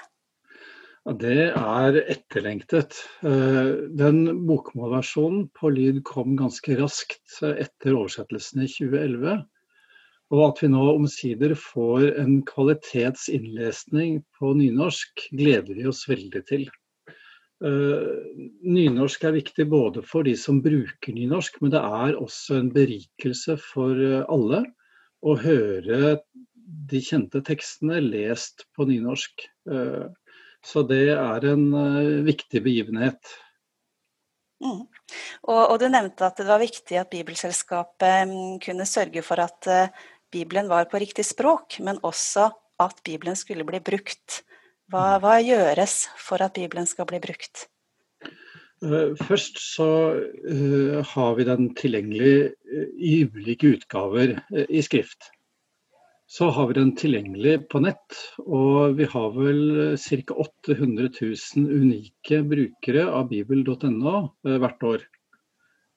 Det 1.20 1.50
er 1.52 1.98
etterlengtet. 2.04 3.00
Eh, 3.28 3.74
den 3.92 4.46
bokmålversjonen 4.48 5.50
på 5.58 5.74
lyd 5.76 6.04
kom 6.08 6.38
ganske 6.40 6.78
raskt 6.80 7.42
etter 7.42 7.98
oversettelsen 7.98 8.64
i 8.64 8.70
2011. 8.72 9.42
Og 10.34 10.48
at 10.48 10.64
vi 10.64 10.70
nå 10.74 10.84
omsider 10.96 11.54
får 11.60 12.08
en 12.24 12.40
kvalitetsinnlesning 12.50 14.24
på 14.40 14.54
nynorsk, 14.58 15.28
gleder 15.38 15.78
vi 15.78 15.86
oss 15.90 16.08
veldig 16.10 16.42
til. 16.50 16.64
Eh, 17.64 18.08
nynorsk 18.66 19.28
er 19.30 19.38
viktig 19.38 19.68
både 19.70 20.02
for 20.08 20.26
de 20.26 20.34
som 20.40 20.64
bruker 20.66 21.14
nynorsk, 21.14 21.62
men 21.62 21.76
det 21.76 21.84
er 21.84 22.18
også 22.18 22.58
en 22.60 22.74
berikelse 22.74 23.60
for 23.62 24.00
alle 24.26 24.64
å 25.24 25.38
høre 25.40 26.18
de 26.90 27.00
kjente 27.04 27.44
tekstene 27.46 28.02
lest 28.02 28.66
på 28.74 28.90
nynorsk. 28.90 29.46
Eh, 29.70 30.10
så 30.64 30.84
det 30.88 31.12
er 31.14 31.46
en 31.52 31.66
viktig 32.24 32.62
begivenhet. 32.64 33.20
Mm. 34.64 34.86
Og, 35.52 35.60
og, 35.60 35.74
du 35.82 35.90
nevnte 35.92 36.24
at 36.24 36.38
det 36.40 36.48
var 36.48 36.62
viktig 36.62 36.96
at 36.96 37.10
Bibelselskapet 37.12 38.30
um, 38.30 38.60
kunne 38.64 38.88
sørge 38.88 39.20
for 39.26 39.44
at 39.44 39.68
Bibelen 40.34 40.72
var 40.72 40.90
på 40.92 41.02
riktig 41.02 41.26
språk, 41.28 41.78
men 41.86 42.02
også 42.04 42.50
at 42.82 43.04
Bibelen 43.06 43.38
skulle 43.40 43.66
bli 43.68 43.80
brukt. 43.84 44.42
Hva, 44.92 45.20
hva 45.24 45.38
gjøres 45.40 46.08
for 46.20 46.44
at 46.44 46.58
Bibelen 46.58 46.90
skal 46.90 47.08
bli 47.10 47.22
brukt? 47.24 47.68
Uh, 48.84 49.14
først 49.16 49.62
så 49.62 49.88
har 51.14 51.38
vi 51.38 51.46
den 51.48 51.70
tilgjengelig 51.80 52.34
i 53.00 53.16
ulike 53.30 53.78
utgaver 53.78 54.36
i 54.68 54.84
skrift 54.84 55.32
så 56.34 56.50
har 56.50 56.70
vi 56.70 56.78
den 56.80 56.94
tilgjengelig 56.98 57.58
på 57.70 57.82
nett. 57.84 58.20
Og 58.42 58.96
vi 58.98 59.06
har 59.10 59.34
vel 59.36 59.98
ca. 60.02 60.38
800 60.46 61.10
000 61.22 61.68
unike 61.84 62.40
brukere 62.50 63.06
av 63.12 63.28
bibel.no 63.30 64.16
eh, 64.48 64.58
hvert 64.64 64.88
år. 64.88 65.04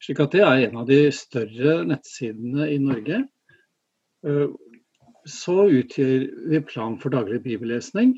Slik 0.02 0.20
at 0.20 0.36
det 0.36 0.42
er 0.44 0.66
en 0.66 0.82
av 0.82 0.90
de 0.90 0.98
større 1.14 1.78
nettsidene 1.88 2.68
i 2.68 2.76
Norge. 2.82 3.22
Eh, 4.26 4.48
så 5.26 5.66
utgjør 5.66 6.26
vi 6.52 6.62
plan 6.66 6.98
for 7.02 7.14
daglig 7.14 7.42
bibellesning. 7.46 8.16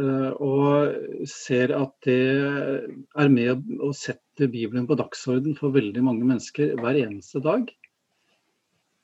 Eh, 0.00 0.30
og 0.42 1.26
ser 1.30 1.74
at 1.76 1.94
det 2.06 2.18
er 2.44 3.30
med 3.30 3.62
å 3.82 3.92
sette 3.94 4.50
Bibelen 4.50 4.88
på 4.90 4.98
dagsorden 4.98 5.54
for 5.58 5.74
veldig 5.74 6.02
mange 6.02 6.26
mennesker 6.26 6.74
hver 6.82 6.98
eneste 7.04 7.42
dag 7.44 7.70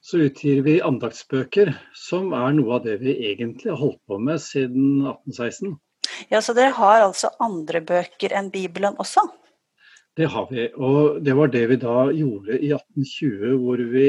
så 0.00 0.23
utgir 0.25 0.62
vi 0.64 0.78
andaktsbøker, 0.85 1.75
som 1.97 2.33
er 2.37 2.54
noe 2.57 2.78
av 2.78 2.87
det 2.87 2.97
vi 3.02 3.14
egentlig 3.30 3.71
har 3.73 3.80
holdt 3.80 4.00
på 4.09 4.19
med 4.21 4.40
siden 4.42 5.04
1816. 5.04 5.76
Ja, 6.33 6.40
Så 6.40 6.54
dere 6.57 6.73
har 6.76 7.04
altså 7.04 7.30
andre 7.40 7.83
bøker 7.85 8.33
enn 8.37 8.50
Bibelen 8.52 8.97
også? 9.00 9.26
Det 10.16 10.26
har 10.33 10.49
vi, 10.50 10.66
og 10.75 11.21
det 11.25 11.37
var 11.37 11.52
det 11.52 11.66
vi 11.71 11.76
da 11.80 11.99
gjorde 12.12 12.57
i 12.59 12.73
1820, 12.75 13.59
hvor 13.62 13.83
vi 13.92 14.09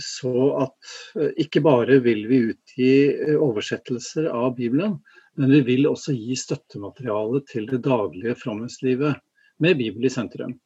så 0.00 0.32
at 0.64 0.94
eh, 1.20 1.32
ikke 1.44 1.62
bare 1.64 2.00
vil 2.04 2.24
vi 2.30 2.40
utgi 2.50 2.94
eh, 3.12 3.36
oversettelser 3.38 4.30
av 4.32 4.54
Bibelen, 4.58 4.98
men 5.38 5.50
vi 5.50 5.60
vil 5.66 5.88
også 5.90 6.14
gi 6.14 6.36
støttemateriale 6.38 7.42
til 7.50 7.68
det 7.70 7.82
daglige 7.86 8.36
fromhetslivet 8.38 9.20
med 9.62 9.78
Bibel 9.78 10.06
i 10.06 10.12
sentrum. 10.12 10.56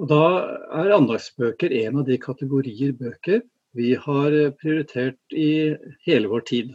Og 0.00 0.08
Da 0.10 0.22
er 0.82 0.94
andagsbøker 0.96 1.74
en 1.84 2.00
av 2.02 2.06
de 2.08 2.18
kategorier 2.18 2.94
bøker 2.98 3.42
vi 3.76 3.94
har 3.96 4.34
prioritert 4.60 5.36
i 5.36 5.74
hele 6.06 6.28
vår 6.28 6.42
tid. 6.48 6.72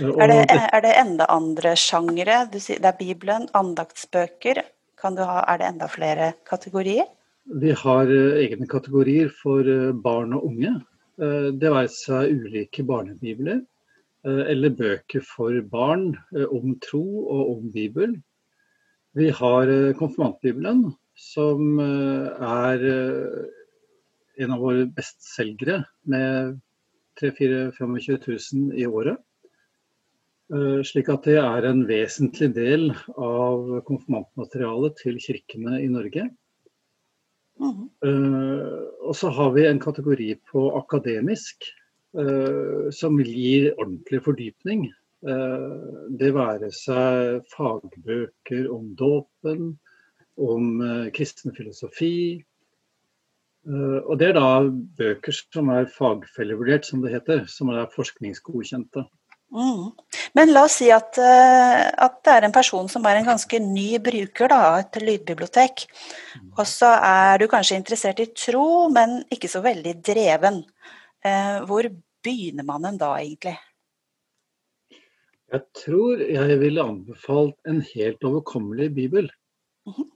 Er 0.00 0.28
det, 0.28 0.40
er 0.50 0.82
det, 0.82 0.94
enda 0.98 1.28
andre 1.30 1.76
sjangere? 1.78 2.40
Det 2.50 2.80
er 2.80 2.96
Bibelen, 2.98 3.46
andaktsbøker. 3.54 4.64
Ha, 5.06 5.36
er 5.46 5.60
det 5.60 5.68
enda 5.68 5.86
flere 5.92 6.32
kategorier? 6.48 7.06
Vi 7.46 7.70
har 7.78 8.10
eh, 8.10 8.40
egne 8.42 8.66
kategorier 8.66 9.28
for 9.30 9.66
eh, 9.70 9.94
barn 10.02 10.34
og 10.34 10.48
unge. 10.48 10.72
Eh, 11.22 11.48
det 11.54 11.70
være 11.70 11.92
seg 11.94 12.32
ulike 12.34 12.84
barnebibler 12.86 13.62
eller 14.26 14.72
bøker 14.74 15.22
for 15.22 15.54
barn 15.70 16.08
om 16.50 16.72
tro 16.82 17.04
og 17.30 17.50
om 17.52 17.68
Bibel. 17.70 18.16
Vi 19.14 19.28
har 19.30 19.70
konfirmantbibelen, 20.00 20.80
som 21.14 21.78
er 21.78 22.82
en 24.42 24.54
av 24.56 24.64
våre 24.64 24.88
bestselgere 24.96 25.76
med 26.10 26.56
3 27.22 27.30
25 27.38 27.94
000 28.26 28.74
i 28.74 28.88
året. 28.90 29.22
Slik 30.90 31.12
at 31.14 31.30
det 31.30 31.38
er 31.44 31.68
en 31.70 31.86
vesentlig 31.86 32.50
del 32.58 32.88
av 33.14 33.76
konfirmantmaterialet 33.86 34.98
til 35.04 35.22
kirkene 35.22 35.84
i 35.84 35.92
Norge. 35.94 36.26
Mm. 37.56 37.88
Og 39.06 39.14
så 39.16 39.30
har 39.32 39.54
vi 39.54 39.64
en 39.64 39.80
kategori 39.80 40.28
på 40.50 40.66
akademisk 40.76 41.64
eh, 42.18 42.88
som 42.92 43.16
gir 43.22 43.70
ordentlig 43.78 44.20
fordypning. 44.26 44.88
Det 45.26 46.28
være 46.36 46.68
seg 46.76 47.40
fagbøker 47.50 48.68
om 48.70 48.90
dåpen, 49.00 49.70
om 50.36 50.68
kristen 51.16 51.56
filosofi, 51.56 52.44
Eh, 53.66 54.00
og 54.06 54.18
det 54.20 54.30
er 54.30 54.36
da 54.36 54.50
bøker 54.98 55.34
som 55.34 55.70
er 55.74 55.88
fagfellevurdert, 55.90 56.86
som 56.86 57.02
det 57.02 57.14
heter. 57.16 57.44
Som 57.50 57.72
er 57.74 57.90
forskningsgodkjente. 57.94 59.06
Mm. 59.54 59.92
Men 60.34 60.52
la 60.52 60.64
oss 60.66 60.80
si 60.80 60.88
at, 60.92 61.18
eh, 61.22 61.82
at, 61.88 62.16
det 62.26 62.32
er 62.32 62.46
en 62.46 62.54
person 62.54 62.88
som 62.90 63.04
er 63.06 63.20
en 63.20 63.28
ganske 63.28 63.60
ny 63.62 64.00
bruker 64.02 64.52
av 64.52 64.80
et 64.80 64.98
lydbibliotek. 65.02 65.86
Mm. 66.40 66.50
Og 66.56 66.64
så 66.68 66.90
er 66.98 67.38
du 67.40 67.46
kanskje 67.50 67.78
interessert 67.78 68.20
i 68.22 68.28
tro, 68.34 68.88
men 68.92 69.20
ikke 69.32 69.50
så 69.50 69.62
veldig 69.64 69.94
dreven. 70.04 70.64
Eh, 71.24 71.62
hvor 71.68 71.88
begynner 72.26 72.66
man 72.66 72.90
en 72.90 73.00
da, 73.00 73.14
egentlig? 73.22 73.56
Jeg 75.54 75.62
tror 75.78 76.20
jeg 76.26 76.58
ville 76.58 76.82
anbefalt 76.82 77.56
en 77.70 77.80
helt 77.94 78.24
overkommelig 78.26 78.90
bibel. 78.94 79.30
Mm. 79.86 80.10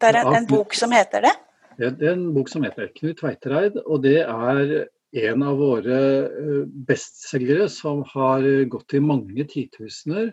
Det 0.00 0.12
er 0.12 0.20
en, 0.22 0.34
en 0.38 0.46
bok 0.48 0.76
som 0.78 0.92
heter 0.94 1.26
det? 1.26 1.34
Det 1.76 2.06
er 2.06 2.14
en 2.14 2.28
bok 2.32 2.48
som 2.48 2.64
heter 2.64 2.88
Knut 2.94 3.20
Veitereid, 3.24 3.80
og 3.84 4.04
det 4.04 4.20
er 4.22 4.86
en 5.16 5.42
av 5.46 5.58
våre 5.60 5.98
eh, 6.26 6.62
bestselgere 6.88 7.70
som 7.72 8.04
har 8.12 8.46
gått 8.72 8.96
i 8.96 9.02
mange 9.02 9.46
titusener 9.50 10.32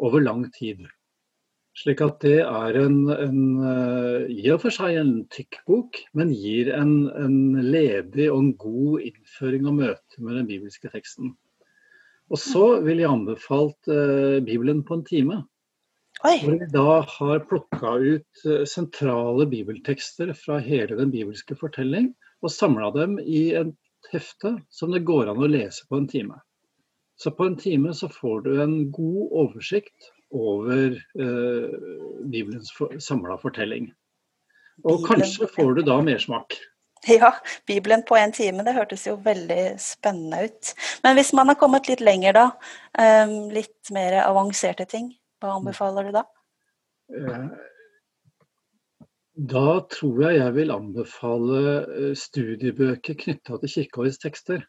over 0.00 0.24
lang 0.24 0.46
tid. 0.54 0.86
Slik 1.80 2.00
at 2.02 2.18
det 2.24 2.40
er 2.42 2.76
en, 2.80 2.96
en 3.14 3.42
eh, 3.62 4.30
i 4.42 4.48
og 4.52 4.64
for 4.64 4.74
seg 4.74 4.98
en 5.00 5.12
tykk 5.32 5.60
bok, 5.70 6.00
men 6.18 6.32
gir 6.34 6.72
en, 6.76 6.94
en 7.14 7.38
ledig 7.62 8.26
og 8.32 8.40
en 8.42 8.50
god 8.60 9.06
innføring 9.10 9.68
og 9.70 9.78
møte 9.78 10.24
med 10.24 10.40
den 10.40 10.50
bibelske 10.50 10.90
teksten. 10.92 11.36
Og 12.30 12.38
så 12.38 12.64
vil 12.84 13.00
jeg 13.02 13.10
anbefalt 13.10 13.88
uh, 13.90 14.38
Bibelen 14.46 14.84
på 14.86 15.00
en 15.00 15.06
time. 15.06 15.40
Oi. 16.22 16.36
Hvor 16.44 16.58
vi 16.60 16.68
da 16.70 17.00
har 17.16 17.46
plukka 17.48 17.94
ut 17.98 18.42
eh, 18.44 18.66
sentrale 18.68 19.46
bibeltekster 19.50 20.34
fra 20.36 20.58
hele 20.62 20.98
den 20.98 21.10
bibelske 21.14 21.56
fortelling, 21.58 22.12
og 22.44 22.52
samla 22.52 22.90
dem 22.94 23.16
i 23.22 23.50
et 23.56 23.72
hefte 24.12 24.56
som 24.70 24.92
det 24.94 25.04
går 25.08 25.30
an 25.30 25.42
å 25.42 25.50
lese 25.50 25.86
på 25.88 26.00
en 26.00 26.08
time. 26.08 26.40
Så 27.20 27.30
på 27.36 27.44
en 27.44 27.56
time 27.60 27.92
så 27.94 28.08
får 28.08 28.40
du 28.46 28.62
en 28.62 28.76
god 28.92 29.32
oversikt 29.42 30.10
over 30.30 30.94
eh, 30.96 31.78
Bibelens 32.24 32.72
for, 32.72 32.96
samla 32.98 33.36
fortelling. 33.42 33.90
Og 34.84 35.02
Bibelen. 35.02 35.06
kanskje 35.08 35.48
får 35.54 35.74
du 35.76 35.82
da 35.84 35.98
mersmak. 36.04 36.56
Ja, 37.08 37.32
Bibelen 37.66 38.02
på 38.08 38.16
en 38.16 38.32
time, 38.32 38.64
det 38.64 38.76
hørtes 38.76 39.06
jo 39.06 39.14
veldig 39.24 39.74
spennende 39.80 40.44
ut. 40.44 40.72
Men 41.04 41.16
hvis 41.16 41.32
man 41.36 41.48
har 41.48 41.56
kommet 41.60 41.88
litt 41.88 42.00
lenger, 42.04 42.36
da, 42.36 42.46
eh, 42.98 43.36
litt 43.52 43.92
mer 43.92 44.20
avanserte 44.24 44.84
ting, 44.88 45.14
hva 45.40 45.56
anbefaler 45.56 46.08
du 46.08 46.12
da? 46.16 46.24
Eh, 47.16 47.46
da 49.48 49.80
tror 49.88 50.18
jeg 50.26 50.36
jeg 50.36 50.54
vil 50.56 50.72
anbefale 50.74 51.60
eh, 51.86 52.12
studiebøker 52.18 53.16
knytta 53.22 53.56
til 53.60 53.72
Kirkeårets 53.74 54.20
tekster. 54.20 54.66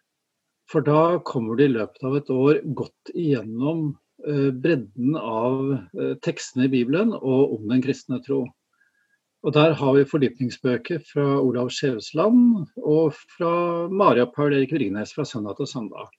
For 0.71 0.86
da 0.86 1.19
kommer 1.27 1.60
du 1.60 1.65
i 1.65 1.73
løpet 1.73 2.05
av 2.07 2.15
et 2.15 2.31
år 2.31 2.62
godt 2.77 3.12
igjennom 3.12 3.89
eh, 4.27 4.49
bredden 4.55 5.17
av 5.19 5.75
tekstene 6.23 6.69
i 6.69 6.71
Bibelen 6.71 7.12
og 7.17 7.57
om 7.57 7.67
den 7.71 7.84
kristne 7.84 8.21
tro. 8.23 8.45
Og 9.41 9.53
der 9.57 9.73
har 9.73 9.95
vi 9.97 10.05
fordypningsbøker 10.05 11.01
fra 11.01 11.25
Olav 11.41 11.71
Skjevesland 11.73 12.67
og 12.77 13.15
fra 13.36 13.53
Maria 13.89 14.27
Paul 14.29 14.53
Erik 14.53 14.75
Virgenes 14.75 15.15
fra 15.15 15.25
søndag 15.25 15.57
til 15.57 15.67
søndag. 15.67 16.12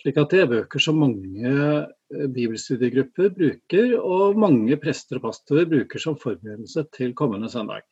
Slik 0.00 0.16
at 0.16 0.32
det 0.32 0.40
er 0.44 0.50
bøker 0.50 0.80
som 0.82 0.98
mange 1.02 1.44
eh, 1.44 1.86
bibelstudiegrupper 2.08 3.30
bruker, 3.36 3.94
og 4.00 4.38
mange 4.40 4.78
prester 4.80 5.20
og 5.20 5.28
pastorer 5.28 5.68
bruker 5.68 6.02
som 6.02 6.18
forberedelse 6.20 6.86
til 6.96 7.14
kommende 7.18 7.50
søndag. 7.52 7.84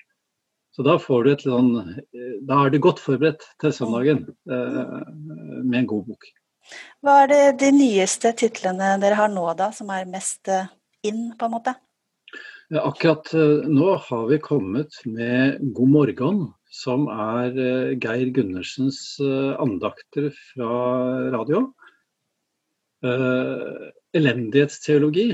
Så 0.76 0.84
da, 0.84 0.98
får 1.00 1.24
du 1.24 1.30
et, 1.32 1.44
sånn, 1.46 1.70
eh, 2.12 2.34
da 2.44 2.64
er 2.64 2.72
du 2.72 2.80
godt 2.84 3.00
forberedt 3.00 3.46
til 3.62 3.72
søndagen 3.72 4.26
eh, 4.28 4.82
med 5.64 5.78
en 5.82 5.90
god 5.92 6.10
bok. 6.10 6.28
Hva 7.04 7.22
er 7.22 7.30
det 7.30 7.42
de 7.62 7.72
nyeste 7.72 8.32
titlene 8.36 8.96
dere 9.00 9.16
har 9.20 9.32
nå, 9.32 9.46
da, 9.56 9.70
som 9.72 9.92
er 9.94 10.08
mest 10.10 10.50
inn, 11.06 11.30
på 11.38 11.48
en 11.48 11.54
måte? 11.54 11.76
Akkurat 12.74 13.28
eh, 13.34 13.62
nå 13.70 13.92
har 14.08 14.24
vi 14.26 14.38
kommet 14.42 14.96
med 15.06 15.60
God 15.74 15.90
morgen, 15.92 16.40
som 16.66 17.06
er 17.06 17.54
eh, 17.54 17.92
Geir 17.94 18.32
Gundersens 18.34 19.20
eh, 19.22 19.52
andakter 19.62 20.32
fra 20.34 20.70
radio. 21.36 21.68
Elendighetsteologi 24.16 25.28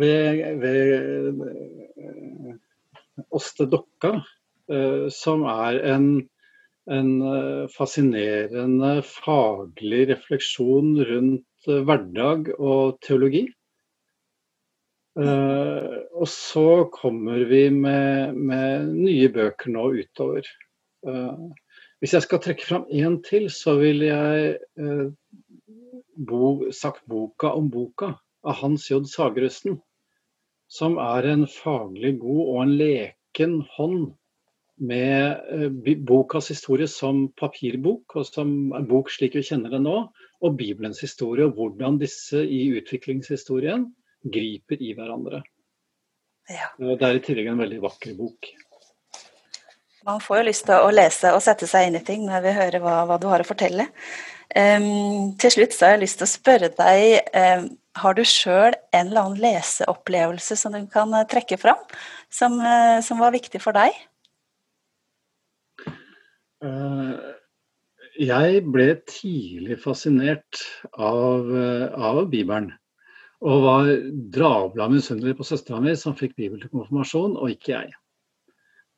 ved, 0.00 0.40
ved 0.62 1.40
Åste 3.34 3.66
Dokka, 3.68 4.12
som 5.12 5.44
er 5.50 5.80
en, 5.92 6.08
en 6.88 7.12
fascinerende 7.74 9.02
faglig 9.04 10.08
refleksjon 10.12 10.96
rundt 11.10 11.68
hverdag 11.68 12.52
og 12.56 12.98
teologi. 13.04 13.44
Og 15.18 16.28
så 16.30 16.66
kommer 16.94 17.44
vi 17.50 17.68
med, 17.74 18.34
med, 18.38 18.92
nye 18.94 19.28
bøker 19.34 19.74
nå 19.74 19.88
utover. 19.98 20.46
Hvis 21.98 22.14
jeg 22.14 22.22
skal 22.22 22.42
trekke 22.42 22.66
fram 22.66 22.84
én 22.94 23.18
til, 23.26 23.50
så 23.50 23.74
vil 23.80 24.06
jeg 24.06 24.54
bo, 26.18 26.72
sagt 26.74 27.06
boka 27.06 27.52
om 27.54 27.70
boka 27.70 28.14
av 28.42 28.60
Hans 28.62 28.90
J. 28.90 29.04
Sagerusten. 29.06 29.78
Som 30.68 30.98
er 31.00 31.30
en 31.30 31.46
faglig 31.48 32.18
god 32.20 32.40
og 32.44 32.62
en 32.62 32.74
leken 32.76 33.60
hånd 33.76 34.10
med 34.78 35.96
bokas 36.06 36.50
historie 36.52 36.86
som 36.90 37.26
papirbok, 37.38 38.14
og 38.14 38.26
som 38.26 38.72
en 38.76 38.86
bok 38.86 39.10
slik 39.10 39.34
vi 39.38 39.42
kjenner 39.46 39.72
det 39.74 39.80
nå, 39.82 39.96
og 40.38 40.58
Bibelens 40.58 41.00
historie, 41.02 41.48
og 41.48 41.56
hvordan 41.58 41.98
disse 41.98 42.44
i 42.44 42.68
utviklingshistorien 42.78 43.88
griper 44.22 44.78
i 44.82 44.92
hverandre. 44.94 45.42
Ja. 46.48 46.70
Det 46.78 47.04
er 47.04 47.18
i 47.18 47.24
tillegg 47.24 47.50
en 47.50 47.60
veldig 47.60 47.82
vakker 47.82 48.14
bok. 48.18 48.52
Man 50.06 50.22
får 50.24 50.38
jo 50.38 50.46
lyst 50.46 50.64
til 50.68 50.80
å 50.80 50.92
lese 50.94 51.34
og 51.36 51.42
sette 51.44 51.66
seg 51.68 51.88
inn 51.88 51.98
i 51.98 52.04
ting 52.04 52.22
når 52.24 52.44
vi 52.46 52.54
hører 52.56 52.80
hva, 52.80 53.02
hva 53.08 53.18
du 53.20 53.26
har 53.28 53.42
å 53.42 53.48
fortelle. 53.48 53.90
Um, 54.56 55.34
til 55.36 55.52
slutt 55.52 55.74
så 55.76 55.84
har 55.84 55.96
jeg 55.96 56.06
lyst 56.06 56.22
til 56.22 56.24
å 56.24 56.30
spørre 56.30 56.70
deg, 56.72 57.18
um, 57.36 57.66
har 58.00 58.14
du 58.16 58.22
sjøl 58.24 58.72
en 58.96 59.10
eller 59.10 59.26
annen 59.26 59.42
leseopplevelse 59.42 60.56
som 60.56 60.72
du 60.72 60.86
kan 60.92 61.12
uh, 61.12 61.26
trekke 61.28 61.58
fram, 61.60 61.82
som, 62.32 62.56
uh, 62.62 62.96
som, 63.04 63.20
var 63.20 63.34
viktig 63.36 63.60
for 63.60 63.76
deg? 63.76 63.92
Uh, 66.64 67.20
jeg 68.16 68.64
ble 68.72 68.88
tidlig 69.10 69.76
fascinert 69.84 70.64
av, 70.96 71.52
av 71.94 72.24
Bibelen. 72.32 72.72
Og 73.46 73.62
var 73.62 73.92
drabla 74.34 74.88
misunnelig 74.90 75.36
på 75.38 75.46
søstera 75.46 75.78
mi 75.84 75.92
som 75.94 76.16
fikk 76.18 76.34
bibel 76.40 76.58
til 76.58 76.72
konfirmasjon, 76.72 77.36
og 77.38 77.52
ikke 77.52 77.76
jeg. 77.76 77.92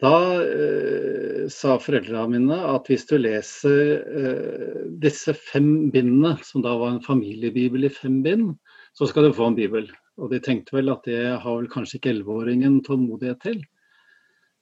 Da 0.00 0.16
eh, 0.40 1.48
sa 1.52 1.74
foreldrene 1.82 2.28
mine 2.32 2.56
at 2.72 2.86
hvis 2.88 3.04
du 3.10 3.18
leser 3.20 3.80
eh, 4.00 4.84
disse 5.02 5.34
fem 5.36 5.90
bindene, 5.92 6.38
som 6.46 6.64
da 6.64 6.72
var 6.80 6.94
en 6.94 7.02
familiebibel 7.04 7.84
i 7.84 7.92
fem 7.92 8.22
bind, 8.24 8.54
så 8.96 9.08
skal 9.10 9.28
du 9.28 9.36
få 9.36 9.50
en 9.50 9.58
bibel. 9.58 9.90
Og 10.20 10.32
de 10.32 10.40
tenkte 10.44 10.78
vel 10.78 10.92
at 10.92 11.04
det 11.08 11.20
har 11.42 11.58
vel 11.58 11.68
kanskje 11.72 11.98
ikke 11.98 12.14
elleveåringen 12.14 12.80
tålmodighet 12.86 13.44
til. 13.44 13.60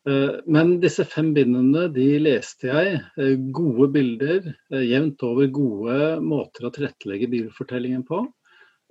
Eh, 0.09 0.41
men 0.51 0.79
disse 0.83 1.07
fem 1.07 1.31
bindene 1.37 1.87
de 1.95 2.09
leste 2.23 2.71
jeg. 2.71 2.99
Eh, 3.21 3.37
gode 3.55 3.93
bilder, 3.95 4.53
eh, 4.73 4.85
jevnt 4.91 5.23
over 5.27 5.55
gode 5.55 6.03
måter 6.25 6.67
å 6.67 6.75
tilrettelegge 6.75 7.31
bibelfortellingen 7.31 8.03
på. 8.11 8.25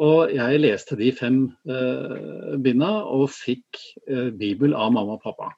Og 0.07 0.31
jeg 0.31 0.59
leste 0.61 0.95
de 0.99 1.11
fem 1.15 1.39
eh, 1.67 2.57
binda 2.61 2.91
og 3.09 3.31
fikk 3.33 3.79
eh, 4.07 4.29
Bibel 4.29 4.77
av 4.77 4.93
mamma 4.93 5.17
og 5.17 5.23
pappa. 5.25 5.55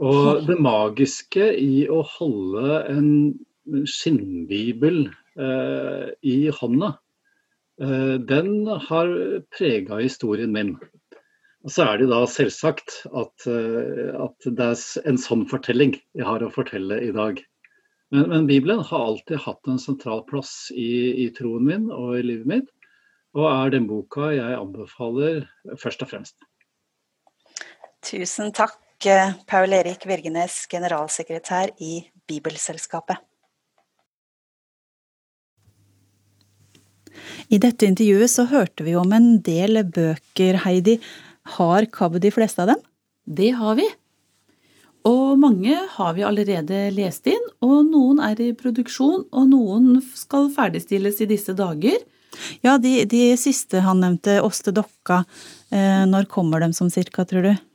Og 0.00 0.40
det 0.48 0.56
magiske 0.62 1.50
i 1.60 1.84
å 1.90 2.00
holde 2.16 2.80
en 2.90 3.10
skinnbibel 3.86 5.04
eh, 5.38 6.08
i 6.26 6.38
hånda, 6.56 6.94
eh, 7.82 8.16
den 8.32 8.54
har 8.88 9.12
prega 9.54 10.00
historien 10.00 10.56
min. 10.56 10.74
Og 11.60 11.74
så 11.74 11.84
er 11.84 12.00
det 12.00 12.08
da 12.08 12.24
selvsagt 12.24 13.02
at, 13.12 13.46
eh, 13.46 14.10
at, 14.16 14.48
det 14.48 14.72
er 14.72 15.06
en 15.10 15.20
sånn 15.20 15.44
fortelling 15.50 15.94
jeg 16.16 16.26
har 16.26 16.42
å 16.42 16.52
fortelle 16.54 17.02
i 17.04 17.12
dag. 17.16 17.42
Men, 18.10 18.26
men 18.32 18.48
Bibelen 18.48 18.80
har 18.82 19.06
alltid 19.12 19.44
hatt 19.44 19.68
en 19.70 19.78
sentral 19.78 20.24
plass 20.26 20.72
i, 20.74 21.26
i 21.26 21.30
troen 21.36 21.68
min 21.68 21.90
og 21.94 22.16
i 22.18 22.26
livet 22.26 22.48
mitt 22.50 22.70
og 23.38 23.46
er 23.46 23.74
den 23.74 23.86
boka 23.86 24.32
jeg 24.34 24.56
anbefaler 24.58 25.44
først 25.78 26.02
og 26.02 26.10
fremst. 26.10 26.40
Tusen 28.02 28.50
takk, 28.56 28.78
eh, 29.06 29.32
Paul 29.46 29.72
Erik 29.72 30.06
Virgenes, 30.08 30.66
generalsekretær 30.70 31.72
i 31.80 32.02
Bibelselskapet. 32.28 33.20
I 37.50 37.58
dette 37.60 37.88
intervjuet 37.88 38.30
så 38.30 38.46
hørte 38.50 38.86
vi 38.86 38.94
om 38.98 39.12
en 39.12 39.40
del 39.44 39.82
bøker, 39.84 40.60
Heidi. 40.64 41.00
Har 41.56 41.88
KAB 41.90 42.20
de 42.22 42.30
fleste 42.34 42.62
av 42.62 42.74
dem? 42.74 42.84
Det 43.26 43.50
har 43.58 43.76
vi. 43.78 43.86
Og 45.08 45.38
mange 45.40 45.74
har 45.94 46.14
vi 46.16 46.24
allerede 46.26 46.90
lest 46.92 47.26
inn, 47.30 47.46
og 47.64 47.88
noen 47.88 48.20
er 48.22 48.40
i 48.44 48.50
produksjon, 48.56 49.24
og 49.32 49.48
noen 49.48 50.02
skal 50.14 50.50
ferdigstilles 50.52 51.22
i 51.24 51.28
disse 51.30 51.54
dager. 51.56 51.96
Ja, 52.64 52.76
de, 52.78 53.00
de 53.08 53.22
siste 53.40 53.80
han 53.84 54.02
nevnte, 54.04 54.38
Åste 54.44 54.74
Dokka, 54.76 55.24
eh, 55.72 56.04
når 56.06 56.28
kommer 56.30 56.62
de 56.62 56.70
som 56.76 56.92
cirka, 56.92 57.24
tror 57.24 57.48
du? 57.48 57.69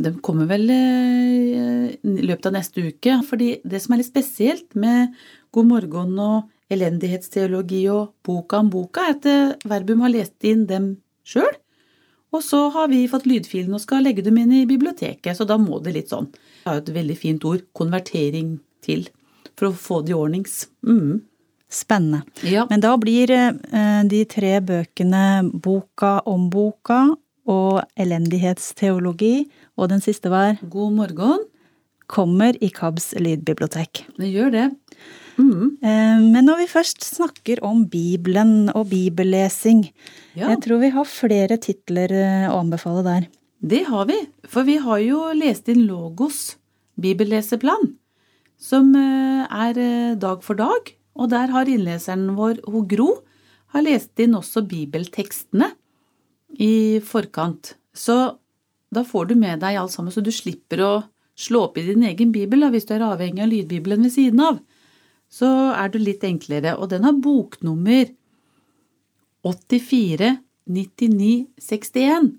De 0.00 0.12
kommer 0.24 0.48
vel 0.48 0.70
eh, 0.72 1.90
i 2.00 2.24
løpet 2.24 2.48
av 2.48 2.56
neste 2.56 2.86
uke. 2.88 3.20
fordi 3.28 3.60
det 3.64 3.82
som 3.82 3.94
er 3.94 4.00
litt 4.00 4.10
spesielt 4.10 4.74
med 4.74 5.14
God 5.52 5.68
morgen 5.68 6.18
og 6.18 6.48
elendighetsteologi 6.70 7.82
og 7.92 8.14
Boka 8.24 8.60
om 8.62 8.70
boka, 8.70 9.08
er 9.08 9.18
at 9.18 9.26
eh, 9.28 9.68
Verbum 9.68 10.04
har 10.06 10.14
lest 10.14 10.46
inn 10.46 10.66
dem 10.70 10.94
sjøl. 11.26 11.52
Og 12.30 12.44
så 12.46 12.68
har 12.70 12.90
vi 12.92 13.08
fått 13.10 13.26
lydfilen 13.26 13.74
og 13.74 13.82
skal 13.82 14.04
legge 14.06 14.22
dem 14.22 14.38
inn 14.38 14.52
i 14.54 14.66
biblioteket, 14.68 15.34
så 15.36 15.44
da 15.48 15.56
må 15.58 15.80
det 15.82 15.96
litt 15.96 16.12
sånn. 16.12 16.30
Det 16.30 16.68
er 16.68 16.78
jo 16.78 16.84
et 16.84 16.92
veldig 17.00 17.16
fint 17.18 17.46
ord, 17.48 17.64
konvertering 17.74 18.60
til, 18.86 19.08
for 19.58 19.70
å 19.70 19.74
få 19.74 19.98
det 20.06 20.14
i 20.14 20.18
ordnings. 20.18 20.62
Mm. 20.86 21.24
Spennende. 21.70 22.22
Ja. 22.46 22.68
Men 22.70 22.82
da 22.82 22.94
blir 22.98 23.30
eh, 23.34 24.02
de 24.10 24.22
tre 24.30 24.56
bøkene 24.62 25.24
Boka 25.50 26.20
om 26.30 26.48
boka 26.50 27.02
og 27.50 27.80
Elendighetsteologi, 28.00 29.48
og 29.78 29.90
den 29.92 30.02
siste 30.04 30.30
var 30.32 30.60
God 30.62 30.94
morgen. 30.98 31.48
Kommer 32.10 32.56
i 32.58 32.72
KABs 32.74 33.12
lydbibliotek. 33.22 34.02
Det 34.18 34.28
gjør 34.32 34.50
det. 34.50 34.64
Mm. 35.38 35.76
Eh, 35.78 36.22
men 36.24 36.42
når 36.48 36.64
vi 36.64 36.72
først 36.72 37.04
snakker 37.06 37.62
om 37.64 37.84
Bibelen 37.90 38.72
og 38.74 38.88
bibellesing, 38.90 39.84
ja. 40.34 40.50
jeg 40.50 40.58
tror 40.66 40.82
vi 40.82 40.90
har 40.96 41.06
flere 41.06 41.60
titler 41.62 42.10
eh, 42.10 42.48
å 42.50 42.58
anbefale 42.64 43.04
der. 43.06 43.28
Det 43.60 43.84
har 43.86 44.08
vi, 44.10 44.18
for 44.48 44.66
vi 44.66 44.80
har 44.82 45.02
jo 45.04 45.22
lest 45.38 45.70
inn 45.70 45.84
Logos 45.86 46.56
bibelleseplan, 47.00 47.92
som 48.60 48.90
er 48.96 49.78
dag 50.20 50.42
for 50.44 50.58
dag. 50.58 50.90
Og 51.20 51.30
der 51.32 51.52
har 51.52 51.68
innleseren 51.68 52.32
vår, 52.38 52.62
Ho 52.72 52.82
Gro, 52.88 53.10
har 53.74 53.84
lest 53.84 54.18
inn 54.22 54.34
også 54.38 54.64
bibeltekstene 54.66 55.70
i 56.58 57.00
forkant. 57.04 57.74
Så 57.94 58.16
da 58.90 59.04
får 59.06 59.30
du 59.30 59.34
med 59.38 59.62
deg 59.62 59.78
alt 59.78 59.94
sammen, 59.94 60.12
så 60.12 60.22
du 60.24 60.32
slipper 60.34 60.82
å 60.82 60.92
slå 61.40 61.66
opp 61.68 61.78
i 61.78 61.86
din 61.86 62.04
egen 62.04 62.32
bibel 62.34 62.64
da, 62.64 62.70
hvis 62.72 62.88
du 62.88 62.94
er 62.96 63.06
avhengig 63.06 63.44
av 63.44 63.50
lydbibelen 63.52 64.04
ved 64.06 64.14
siden 64.14 64.42
av. 64.44 64.60
Så 65.30 65.48
er 65.72 65.92
det 65.92 66.02
litt 66.02 66.24
enklere. 66.26 66.74
Og 66.76 66.90
den 66.90 67.06
har 67.06 67.20
boknummer 67.22 68.10
84 69.46 70.34
99 70.70 71.46
61. 71.62 72.32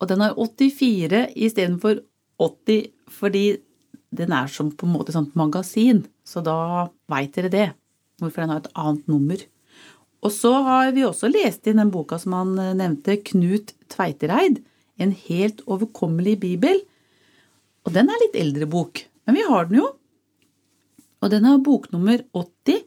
Og 0.00 0.08
den 0.08 0.22
har 0.24 0.38
84 0.38 1.26
istedenfor 1.34 2.00
80 2.40 2.86
fordi 3.10 3.44
den 4.14 4.32
er 4.32 4.48
som 4.50 4.70
på 4.72 4.86
en 4.86 4.94
måte 4.94 5.14
sånn 5.14 5.30
magasin. 5.38 6.04
Så 6.24 6.42
da 6.46 6.88
veit 7.10 7.34
dere 7.36 7.52
det 7.52 7.68
hvorfor 8.20 8.44
den 8.44 8.54
har 8.54 8.62
et 8.62 8.72
annet 8.78 9.10
nummer. 9.10 9.42
Og 10.20 10.32
så 10.34 10.52
har 10.66 10.90
vi 10.92 11.06
også 11.06 11.30
lest 11.32 11.66
inn 11.70 11.80
den 11.80 11.92
boka 11.92 12.18
som 12.20 12.36
han 12.36 12.58
eh, 12.60 12.76
nevnte, 12.76 13.16
Knut 13.30 13.74
Tveitereid, 13.92 14.60
En 15.00 15.14
helt 15.16 15.62
overkommelig 15.64 16.34
bibel. 16.42 16.82
Og 17.88 17.94
den 17.94 18.10
er 18.12 18.20
litt 18.20 18.34
eldre 18.36 18.66
bok, 18.68 19.00
men 19.24 19.38
vi 19.38 19.44
har 19.48 19.64
den 19.70 19.78
jo. 19.78 19.86
Og 21.24 21.30
den 21.32 21.46
har 21.48 21.62
boknummer 21.64 22.20
80 22.36 22.84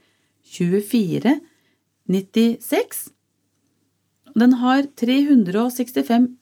24 0.54 1.40
96. 2.06 3.10
Den 4.38 4.54
har 4.62 4.86
365 5.02 6.38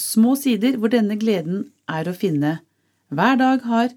små 0.00 0.36
sider 0.40 0.76
hvor 0.80 0.88
denne 0.92 1.16
gleden 1.20 1.72
er 1.84 2.08
å 2.08 2.16
finne. 2.16 2.60
Hver 3.12 3.36
dag 3.40 3.60
har 3.68 3.88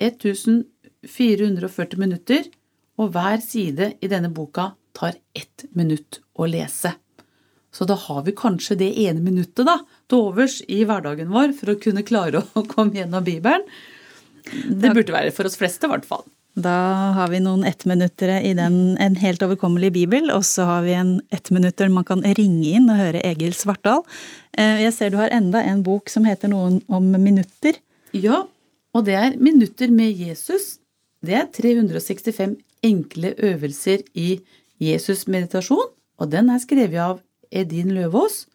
1440 0.00 1.98
minutter, 2.00 2.42
og 2.98 3.12
hver 3.14 3.38
side 3.44 3.92
i 4.00 4.08
denne 4.10 4.30
boka 4.32 4.74
tar 4.96 5.16
ett 5.34 5.64
minutt 5.76 6.20
å 6.36 6.48
lese. 6.50 6.94
Så 7.72 7.86
da 7.88 7.96
har 7.96 8.22
vi 8.26 8.34
kanskje 8.36 8.76
det 8.82 8.90
ene 9.06 9.22
minuttet 9.24 9.64
da, 9.64 9.78
til 10.10 10.28
overs 10.28 10.60
i 10.68 10.82
hverdagen 10.84 11.32
vår 11.32 11.54
for 11.56 11.72
å 11.72 11.80
kunne 11.80 12.04
klare 12.04 12.44
å 12.44 12.66
komme 12.74 12.98
gjennom 13.00 13.24
Bibelen. 13.24 13.64
Det 14.42 14.90
burde 14.92 15.14
være 15.14 15.32
for 15.32 15.48
oss 15.48 15.56
fleste, 15.56 15.86
i 15.86 15.92
hvert 15.92 16.08
fall. 16.08 16.24
Da 16.52 16.74
har 17.16 17.30
vi 17.32 17.38
noen 17.40 17.62
ettminuttere 17.64 18.42
i 18.44 18.50
den, 18.52 18.98
en 19.00 19.14
helt 19.16 19.40
overkommelig 19.44 19.88
bibel, 19.94 20.28
og 20.34 20.44
så 20.44 20.66
har 20.68 20.82
vi 20.84 20.92
en 20.98 21.14
ettminutter 21.32 21.88
man 21.88 22.04
kan 22.04 22.20
ringe 22.36 22.74
inn 22.76 22.90
og 22.92 23.00
høre 23.00 23.22
Egil 23.24 23.54
Svartdal. 23.56 24.02
Eh, 24.52 24.82
jeg 24.84 24.92
ser 24.92 25.14
du 25.14 25.16
har 25.22 25.32
enda 25.32 25.62
en 25.64 25.80
bok 25.86 26.12
som 26.12 26.28
heter 26.28 26.52
noen 26.52 26.82
om 26.92 27.08
minutter. 27.16 27.80
Ja, 28.12 28.42
og 28.92 29.06
det 29.08 29.16
er 29.16 29.38
Minutter 29.40 29.88
med 29.88 30.12
Jesus. 30.12 30.76
Det 31.24 31.38
er 31.38 31.48
365 31.48 32.58
enkle 32.84 33.32
øvelser 33.38 34.02
i 34.18 34.42
Jesus-meditasjon, 34.82 35.92
og 36.18 36.30
den 36.32 36.50
er 36.52 36.62
skrevet 36.62 37.00
av 37.02 37.20
Edin 37.52 37.92
Løvaas. 37.94 38.46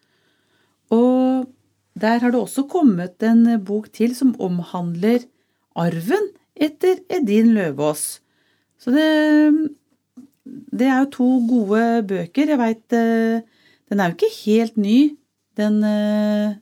Og 0.94 1.48
der 1.98 2.22
har 2.22 2.32
det 2.32 2.40
også 2.40 2.66
kommet 2.70 3.22
en 3.26 3.44
bok 3.64 3.90
til 3.94 4.14
som 4.16 4.34
omhandler 4.42 5.24
arven 5.78 6.30
etter 6.58 7.02
Edin 7.12 7.52
Løvaas. 7.56 8.20
Så 8.78 8.94
det, 8.94 9.08
det 10.46 10.86
er 10.86 11.02
jo 11.02 11.12
to 11.16 11.28
gode 11.48 11.84
bøker. 12.08 12.54
Jeg 12.54 12.60
veit 12.60 12.94
eh, 12.96 13.42
Den 13.88 14.00
er 14.00 14.10
jo 14.10 14.18
ikke 14.18 14.34
helt 14.44 14.76
ny, 14.76 14.98
den 15.56 15.82
eh, 15.84 16.58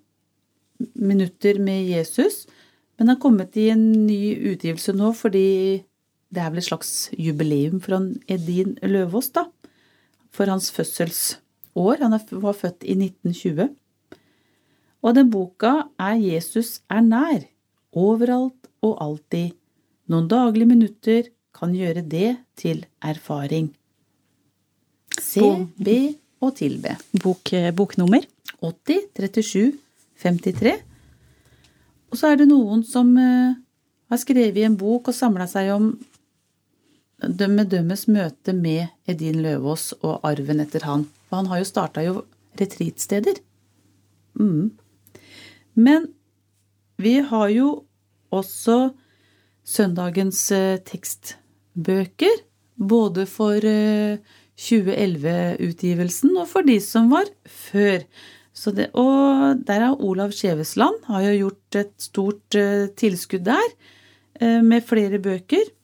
Minutter 0.94 1.58
med 1.58 1.88
Jesus. 1.88 2.44
Men 2.96 3.06
den 3.06 3.14
har 3.14 3.20
kommet 3.20 3.56
i 3.56 3.70
en 3.72 4.06
ny 4.06 4.52
utgivelse 4.52 4.92
nå 4.96 5.12
fordi 5.16 5.82
det 6.32 6.42
er 6.42 6.50
vel 6.50 6.60
et 6.60 6.66
slags 6.66 6.90
jubileum 7.16 7.80
for 7.80 7.96
Edin 8.28 8.74
Løvaas, 8.82 9.30
da. 9.32 9.46
For 10.36 10.52
hans 10.52 10.68
fødselsår. 10.74 12.02
Han 12.02 12.16
var 12.44 12.56
født 12.56 12.84
i 12.84 12.96
1920. 12.96 13.70
Og 15.02 15.14
den 15.16 15.30
boka 15.32 15.86
er 16.00 16.20
Jesus 16.20 16.80
er 16.90 17.04
nær. 17.04 17.46
Overalt 17.96 18.68
og 18.84 18.98
alltid. 19.00 19.54
Noen 20.12 20.28
daglige 20.28 20.68
minutter 20.68 21.30
kan 21.56 21.72
gjøre 21.74 22.04
det 22.04 22.36
til 22.58 22.84
erfaring. 23.00 23.70
Se, 25.16 25.40
be 25.80 26.16
og 26.44 26.56
tilbe. 26.58 26.96
Bok, 27.22 27.52
eh, 27.56 27.72
boknummer? 27.72 28.26
80 28.60 29.08
37 29.16 29.72
53. 30.20 30.76
Og 32.10 32.18
så 32.20 32.32
er 32.32 32.40
det 32.40 32.48
noen 32.48 32.84
som 32.86 33.10
uh, 33.18 33.56
har 34.10 34.20
skrevet 34.20 34.56
i 34.60 34.66
en 34.66 34.76
bok 34.78 35.10
og 35.10 35.16
samla 35.16 35.48
seg 35.50 35.72
om 35.74 35.90
med 37.24 37.70
dømmes 37.72 38.04
møte 38.12 38.52
med 38.52 38.88
Edin 39.08 39.40
Løvaas 39.42 39.94
og 40.02 40.20
arven 40.26 40.60
etter 40.60 40.80
han. 40.84 41.06
For 41.28 41.36
han 41.40 41.46
har 41.50 41.58
jo 41.62 41.64
starta 41.64 42.02
jo 42.04 42.24
retreatsteder. 42.60 43.34
Mm. 44.38 44.70
Men 45.74 46.06
vi 47.00 47.20
har 47.20 47.48
jo 47.52 47.84
også 48.32 48.90
søndagens 49.66 50.52
eh, 50.52 50.78
tekstbøker, 50.84 52.36
både 52.76 53.26
for 53.26 53.60
2011-utgivelsen 53.60 56.30
eh, 56.34 56.40
og 56.42 56.48
for 56.50 56.62
de 56.66 56.80
som 56.80 57.10
var 57.12 57.24
før. 57.44 57.98
Det, 58.56 58.90
og 58.96 59.56
der 59.68 59.80
har 59.84 60.00
Olav 60.00 60.30
Skjevesland 60.32 60.94
har 61.10 61.20
jo 61.26 61.32
gjort 61.42 61.74
et 61.76 61.92
stort 62.00 62.54
uh, 62.56 62.88
tilskudd 62.96 63.44
der, 63.44 63.68
med 64.64 64.80
flere 64.84 65.18
bøker. 65.20 65.75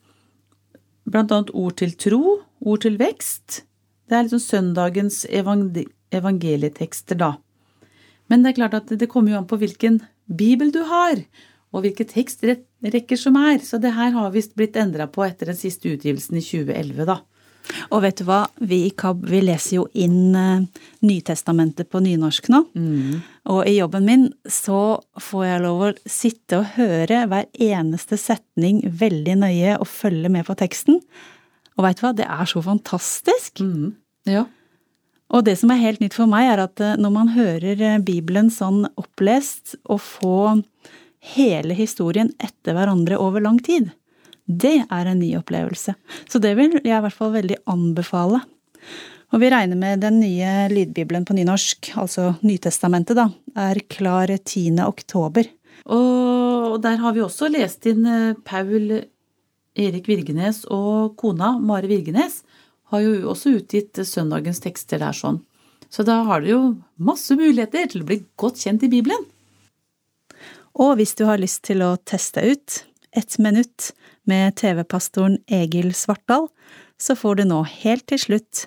Blant 1.08 1.32
annet 1.34 1.52
Ord 1.54 1.76
til 1.80 1.94
tro, 1.98 2.40
Ord 2.62 2.84
til 2.84 2.98
vekst. 3.00 3.62
Det 4.08 4.16
er 4.18 4.26
liksom 4.26 4.42
søndagens 4.42 5.24
evangelietekster, 5.30 7.18
da. 7.18 7.34
Men 8.30 8.42
det 8.42 8.52
er 8.52 8.58
klart 8.60 8.76
at 8.78 8.92
det 8.98 9.10
kommer 9.10 9.32
jo 9.32 9.40
an 9.40 9.48
på 9.50 9.58
hvilken 9.60 10.00
bibel 10.28 10.70
du 10.72 10.82
har 10.88 11.24
og 11.72 11.84
hvilke 11.84 12.06
tekstrekker 12.08 13.18
som 13.18 13.36
er. 13.40 13.58
Så 13.64 13.80
det 13.80 13.94
her 13.96 14.12
har 14.14 14.32
visst 14.34 14.54
blitt 14.56 14.76
endra 14.76 15.08
på 15.10 15.24
etter 15.26 15.50
den 15.50 15.58
siste 15.58 15.90
utgivelsen 15.92 16.38
i 16.38 16.44
2011, 16.44 17.06
da. 17.08 17.18
Og 17.92 18.02
vet 18.04 18.18
du 18.20 18.26
hva, 18.28 18.44
vi 18.60 18.84
i 18.88 18.92
KAB 18.96 19.24
vi 19.30 19.42
leser 19.44 19.76
jo 19.78 19.86
inn 19.94 20.34
uh, 20.36 20.64
Nytestamentet 21.02 21.90
på 21.90 22.02
nynorsk 22.02 22.48
nå. 22.52 22.62
Mm. 22.78 23.20
Og 23.52 23.60
i 23.66 23.76
jobben 23.78 24.06
min 24.06 24.26
så 24.46 25.00
får 25.20 25.44
jeg 25.46 25.62
lov 25.64 25.84
å 25.88 25.92
sitte 26.06 26.60
og 26.60 26.74
høre 26.76 27.24
hver 27.30 27.48
eneste 27.58 28.18
setning 28.20 28.82
veldig 28.86 29.38
nøye 29.42 29.76
og 29.80 29.88
følge 29.90 30.30
med 30.32 30.46
på 30.46 30.56
teksten. 30.58 31.00
Og 31.78 31.86
veit 31.86 31.98
du 31.98 32.04
hva, 32.06 32.12
det 32.16 32.28
er 32.28 32.50
så 32.50 32.62
fantastisk! 32.64 33.62
Mm. 33.64 33.94
Ja. 34.30 34.46
Og 35.32 35.46
det 35.46 35.56
som 35.58 35.72
er 35.72 35.80
helt 35.80 36.02
nytt 36.02 36.14
for 36.14 36.30
meg, 36.30 36.50
er 36.52 36.66
at 36.66 36.82
uh, 36.84 36.94
når 37.00 37.14
man 37.14 37.32
hører 37.34 37.80
uh, 37.80 38.02
Bibelen 38.04 38.52
sånn 38.52 38.84
opplest, 39.00 39.78
og 39.88 40.02
få 40.04 40.38
hele 41.32 41.74
historien 41.78 42.32
etter 42.42 42.76
hverandre 42.76 43.18
over 43.22 43.42
lang 43.42 43.60
tid. 43.62 43.90
Det 44.58 44.76
er 44.84 45.08
en 45.08 45.20
ny 45.20 45.32
opplevelse. 45.38 45.94
Så 46.28 46.40
det 46.42 46.54
vil 46.58 46.78
jeg 46.80 46.92
i 46.96 47.02
hvert 47.04 47.16
fall 47.16 47.34
veldig 47.36 47.62
anbefale. 47.72 48.42
Og 49.32 49.40
vi 49.40 49.48
regner 49.52 49.78
med 49.80 50.02
den 50.04 50.18
nye 50.20 50.68
lydbibelen 50.68 51.24
på 51.24 51.36
nynorsk, 51.36 51.94
altså 51.96 52.34
Nytestamentet, 52.44 53.16
da, 53.16 53.30
er 53.56 53.80
klar 53.88 54.28
10. 54.28 54.76
oktober. 54.84 55.48
Og 55.88 56.76
der 56.84 57.00
har 57.00 57.14
vi 57.16 57.24
også 57.24 57.48
lest 57.50 57.88
inn 57.88 58.04
eh, 58.06 58.36
Paul 58.44 58.92
Erik 59.72 60.08
Virgenes 60.10 60.66
og 60.68 61.16
kona 61.20 61.54
Mare 61.58 61.88
Virgenes 61.88 62.42
har 62.92 63.00
jo 63.00 63.30
også 63.32 63.56
utgitt 63.56 64.02
søndagens 64.04 64.60
tekster 64.60 65.00
der 65.00 65.16
sånn. 65.16 65.40
Så 65.92 66.04
da 66.08 66.22
har 66.28 66.44
dere 66.44 66.52
jo 66.52 66.62
masse 67.00 67.34
muligheter 67.36 67.88
til 67.92 68.04
å 68.04 68.08
bli 68.08 68.20
godt 68.40 68.60
kjent 68.60 68.84
i 68.84 68.90
Bibelen. 68.92 69.24
Og 70.80 70.96
hvis 71.00 71.16
du 71.16 71.26
har 71.28 71.40
lyst 71.40 71.64
til 71.68 71.84
å 71.84 71.96
teste 72.08 72.44
ut 72.44 72.82
ett 73.12 73.36
minutt 73.40 73.90
med 74.28 74.56
TV-pastoren 74.60 75.38
Egil 75.50 75.94
Svartdal, 75.96 76.48
så 77.00 77.16
får 77.18 77.40
du 77.40 77.44
nå 77.50 77.62
helt 77.82 78.06
til 78.10 78.20
slutt 78.20 78.66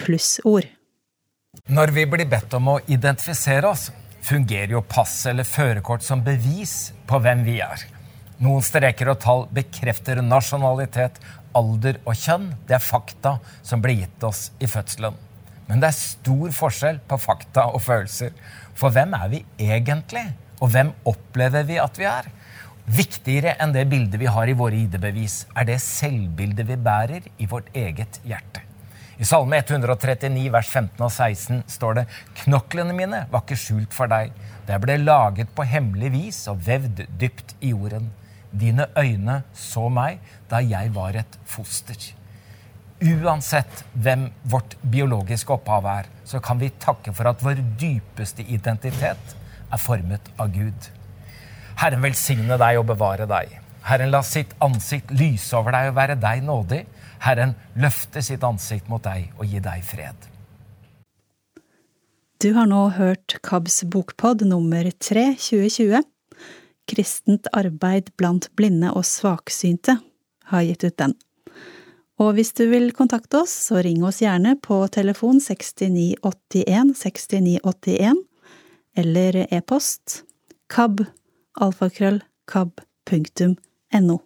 plussord. 0.00 0.68
Når 1.68 1.92
vi 1.96 2.06
blir 2.08 2.28
bedt 2.30 2.54
om 2.56 2.70
å 2.72 2.78
identifisere 2.86 3.68
oss, 3.68 3.90
fungerer 4.22 4.76
jo 4.76 4.84
pass 4.86 5.14
eller 5.26 5.46
førerkort 5.48 6.04
som 6.06 6.22
bevis 6.24 6.92
på 7.08 7.18
hvem 7.22 7.42
vi 7.46 7.58
er. 7.64 7.82
Noen 8.42 8.64
streker 8.64 9.10
og 9.12 9.20
tall 9.22 9.44
bekrefter 9.54 10.22
nasjonalitet, 10.24 11.18
alder 11.54 11.98
og 12.06 12.16
kjønn. 12.18 12.48
Det 12.66 12.78
er 12.78 12.82
fakta 12.82 13.36
som 13.62 13.82
ble 13.82 14.00
gitt 14.00 14.24
oss 14.26 14.48
i 14.62 14.70
fødselen. 14.70 15.18
Men 15.68 15.82
det 15.82 15.92
er 15.92 15.98
stor 15.98 16.54
forskjell 16.56 16.98
på 17.08 17.18
fakta 17.22 17.68
og 17.70 17.82
følelser. 17.84 18.32
For 18.78 18.94
hvem 18.94 19.14
er 19.18 19.28
vi 19.30 19.42
egentlig? 19.62 20.24
Og 20.62 20.72
hvem 20.74 20.90
opplever 21.08 21.66
vi 21.68 21.78
at 21.82 21.98
vi 21.98 22.08
er? 22.08 22.30
Viktigere 22.90 23.54
enn 23.62 23.70
det 23.74 23.84
bildet 23.86 24.18
vi 24.18 24.26
har 24.26 24.50
i 24.50 24.56
våre 24.58 24.74
ID-bevis, 24.74 25.46
er 25.54 25.68
det 25.68 25.78
selvbildet 25.84 26.66
vi 26.66 26.76
bærer 26.76 27.28
i 27.38 27.46
vårt 27.46 27.68
eget 27.78 28.18
hjerte. 28.26 28.64
I 29.22 29.26
Salme 29.28 29.60
139 29.60 30.48
vers 30.50 30.66
15 30.66 31.04
og 31.04 31.12
16 31.12 31.60
står 31.70 32.00
det 32.00 32.04
Knoklene 32.40 32.96
mine 32.96 33.20
var 33.30 33.44
ikke 33.44 33.58
skjult 33.60 33.94
for 33.94 34.10
deg. 34.10 34.32
Det 34.66 34.80
ble 34.82 34.96
laget 34.98 35.52
på 35.54 35.66
hemmelig 35.68 36.10
vis 36.14 36.40
og 36.50 36.64
vevd 36.66 37.04
dypt 37.20 37.54
i 37.60 37.70
jorden. 37.70 38.08
Dine 38.50 38.88
øyne 38.98 39.42
så 39.54 39.86
meg 39.88 40.18
da 40.50 40.58
jeg 40.64 40.90
var 40.96 41.14
et 41.20 41.38
foster. 41.46 42.00
Uansett 43.02 43.84
hvem 43.94 44.26
vårt 44.42 44.74
biologiske 44.82 45.54
opphav 45.54 45.86
er, 45.92 46.10
så 46.24 46.42
kan 46.42 46.58
vi 46.58 46.72
takke 46.82 47.14
for 47.14 47.30
at 47.30 47.44
vår 47.46 47.62
dypeste 47.78 48.42
identitet 48.42 49.36
er 49.72 49.80
formet 49.80 50.32
av 50.38 50.50
Gud. 50.54 50.90
Herren 51.82 52.04
velsigne 52.04 52.54
deg 52.60 52.76
og 52.78 52.84
bevare 52.92 53.24
deg. 53.26 53.56
Herren 53.82 54.12
la 54.14 54.20
sitt 54.22 54.52
ansikt 54.62 55.10
lyse 55.18 55.56
over 55.58 55.74
deg 55.74 55.88
og 55.90 55.96
være 55.96 56.14
deg 56.22 56.44
nådig. 56.46 56.84
Herren 57.24 57.56
løfte 57.74 58.20
sitt 58.22 58.44
ansikt 58.46 58.86
mot 58.86 59.02
deg 59.02 59.32
og 59.34 59.48
gi 59.50 59.58
deg 59.64 59.80
fred. 59.82 60.28
Du 62.38 62.52
har 62.54 62.68
nå 62.70 62.84
hørt 62.94 63.34
KABs 63.42 63.80
bokpod 63.90 64.44
nummer 64.46 64.86
3 65.02 65.24
2020. 65.34 66.04
Kristent 66.86 67.48
arbeid 67.50 68.12
blant 68.18 68.46
blinde 68.54 68.92
og 68.94 69.02
svaksynte 69.06 69.96
har 70.52 70.66
gitt 70.68 70.86
ut 70.86 70.98
den. 71.02 71.16
Og 72.22 72.36
hvis 72.36 72.54
du 72.54 72.68
vil 72.70 72.92
kontakte 72.94 73.40
oss, 73.42 73.56
så 73.66 73.80
ring 73.82 74.04
oss 74.06 74.20
gjerne 74.22 74.54
på 74.62 74.78
telefon 74.94 75.42
6981 75.42 76.94
6981 77.00 78.22
eller 79.02 79.40
e-post 79.50 80.22
kab 80.70 81.02
alfakrøll 81.60 82.22
kab 82.46 82.80
punktum 83.06 83.56
no. 84.00 84.18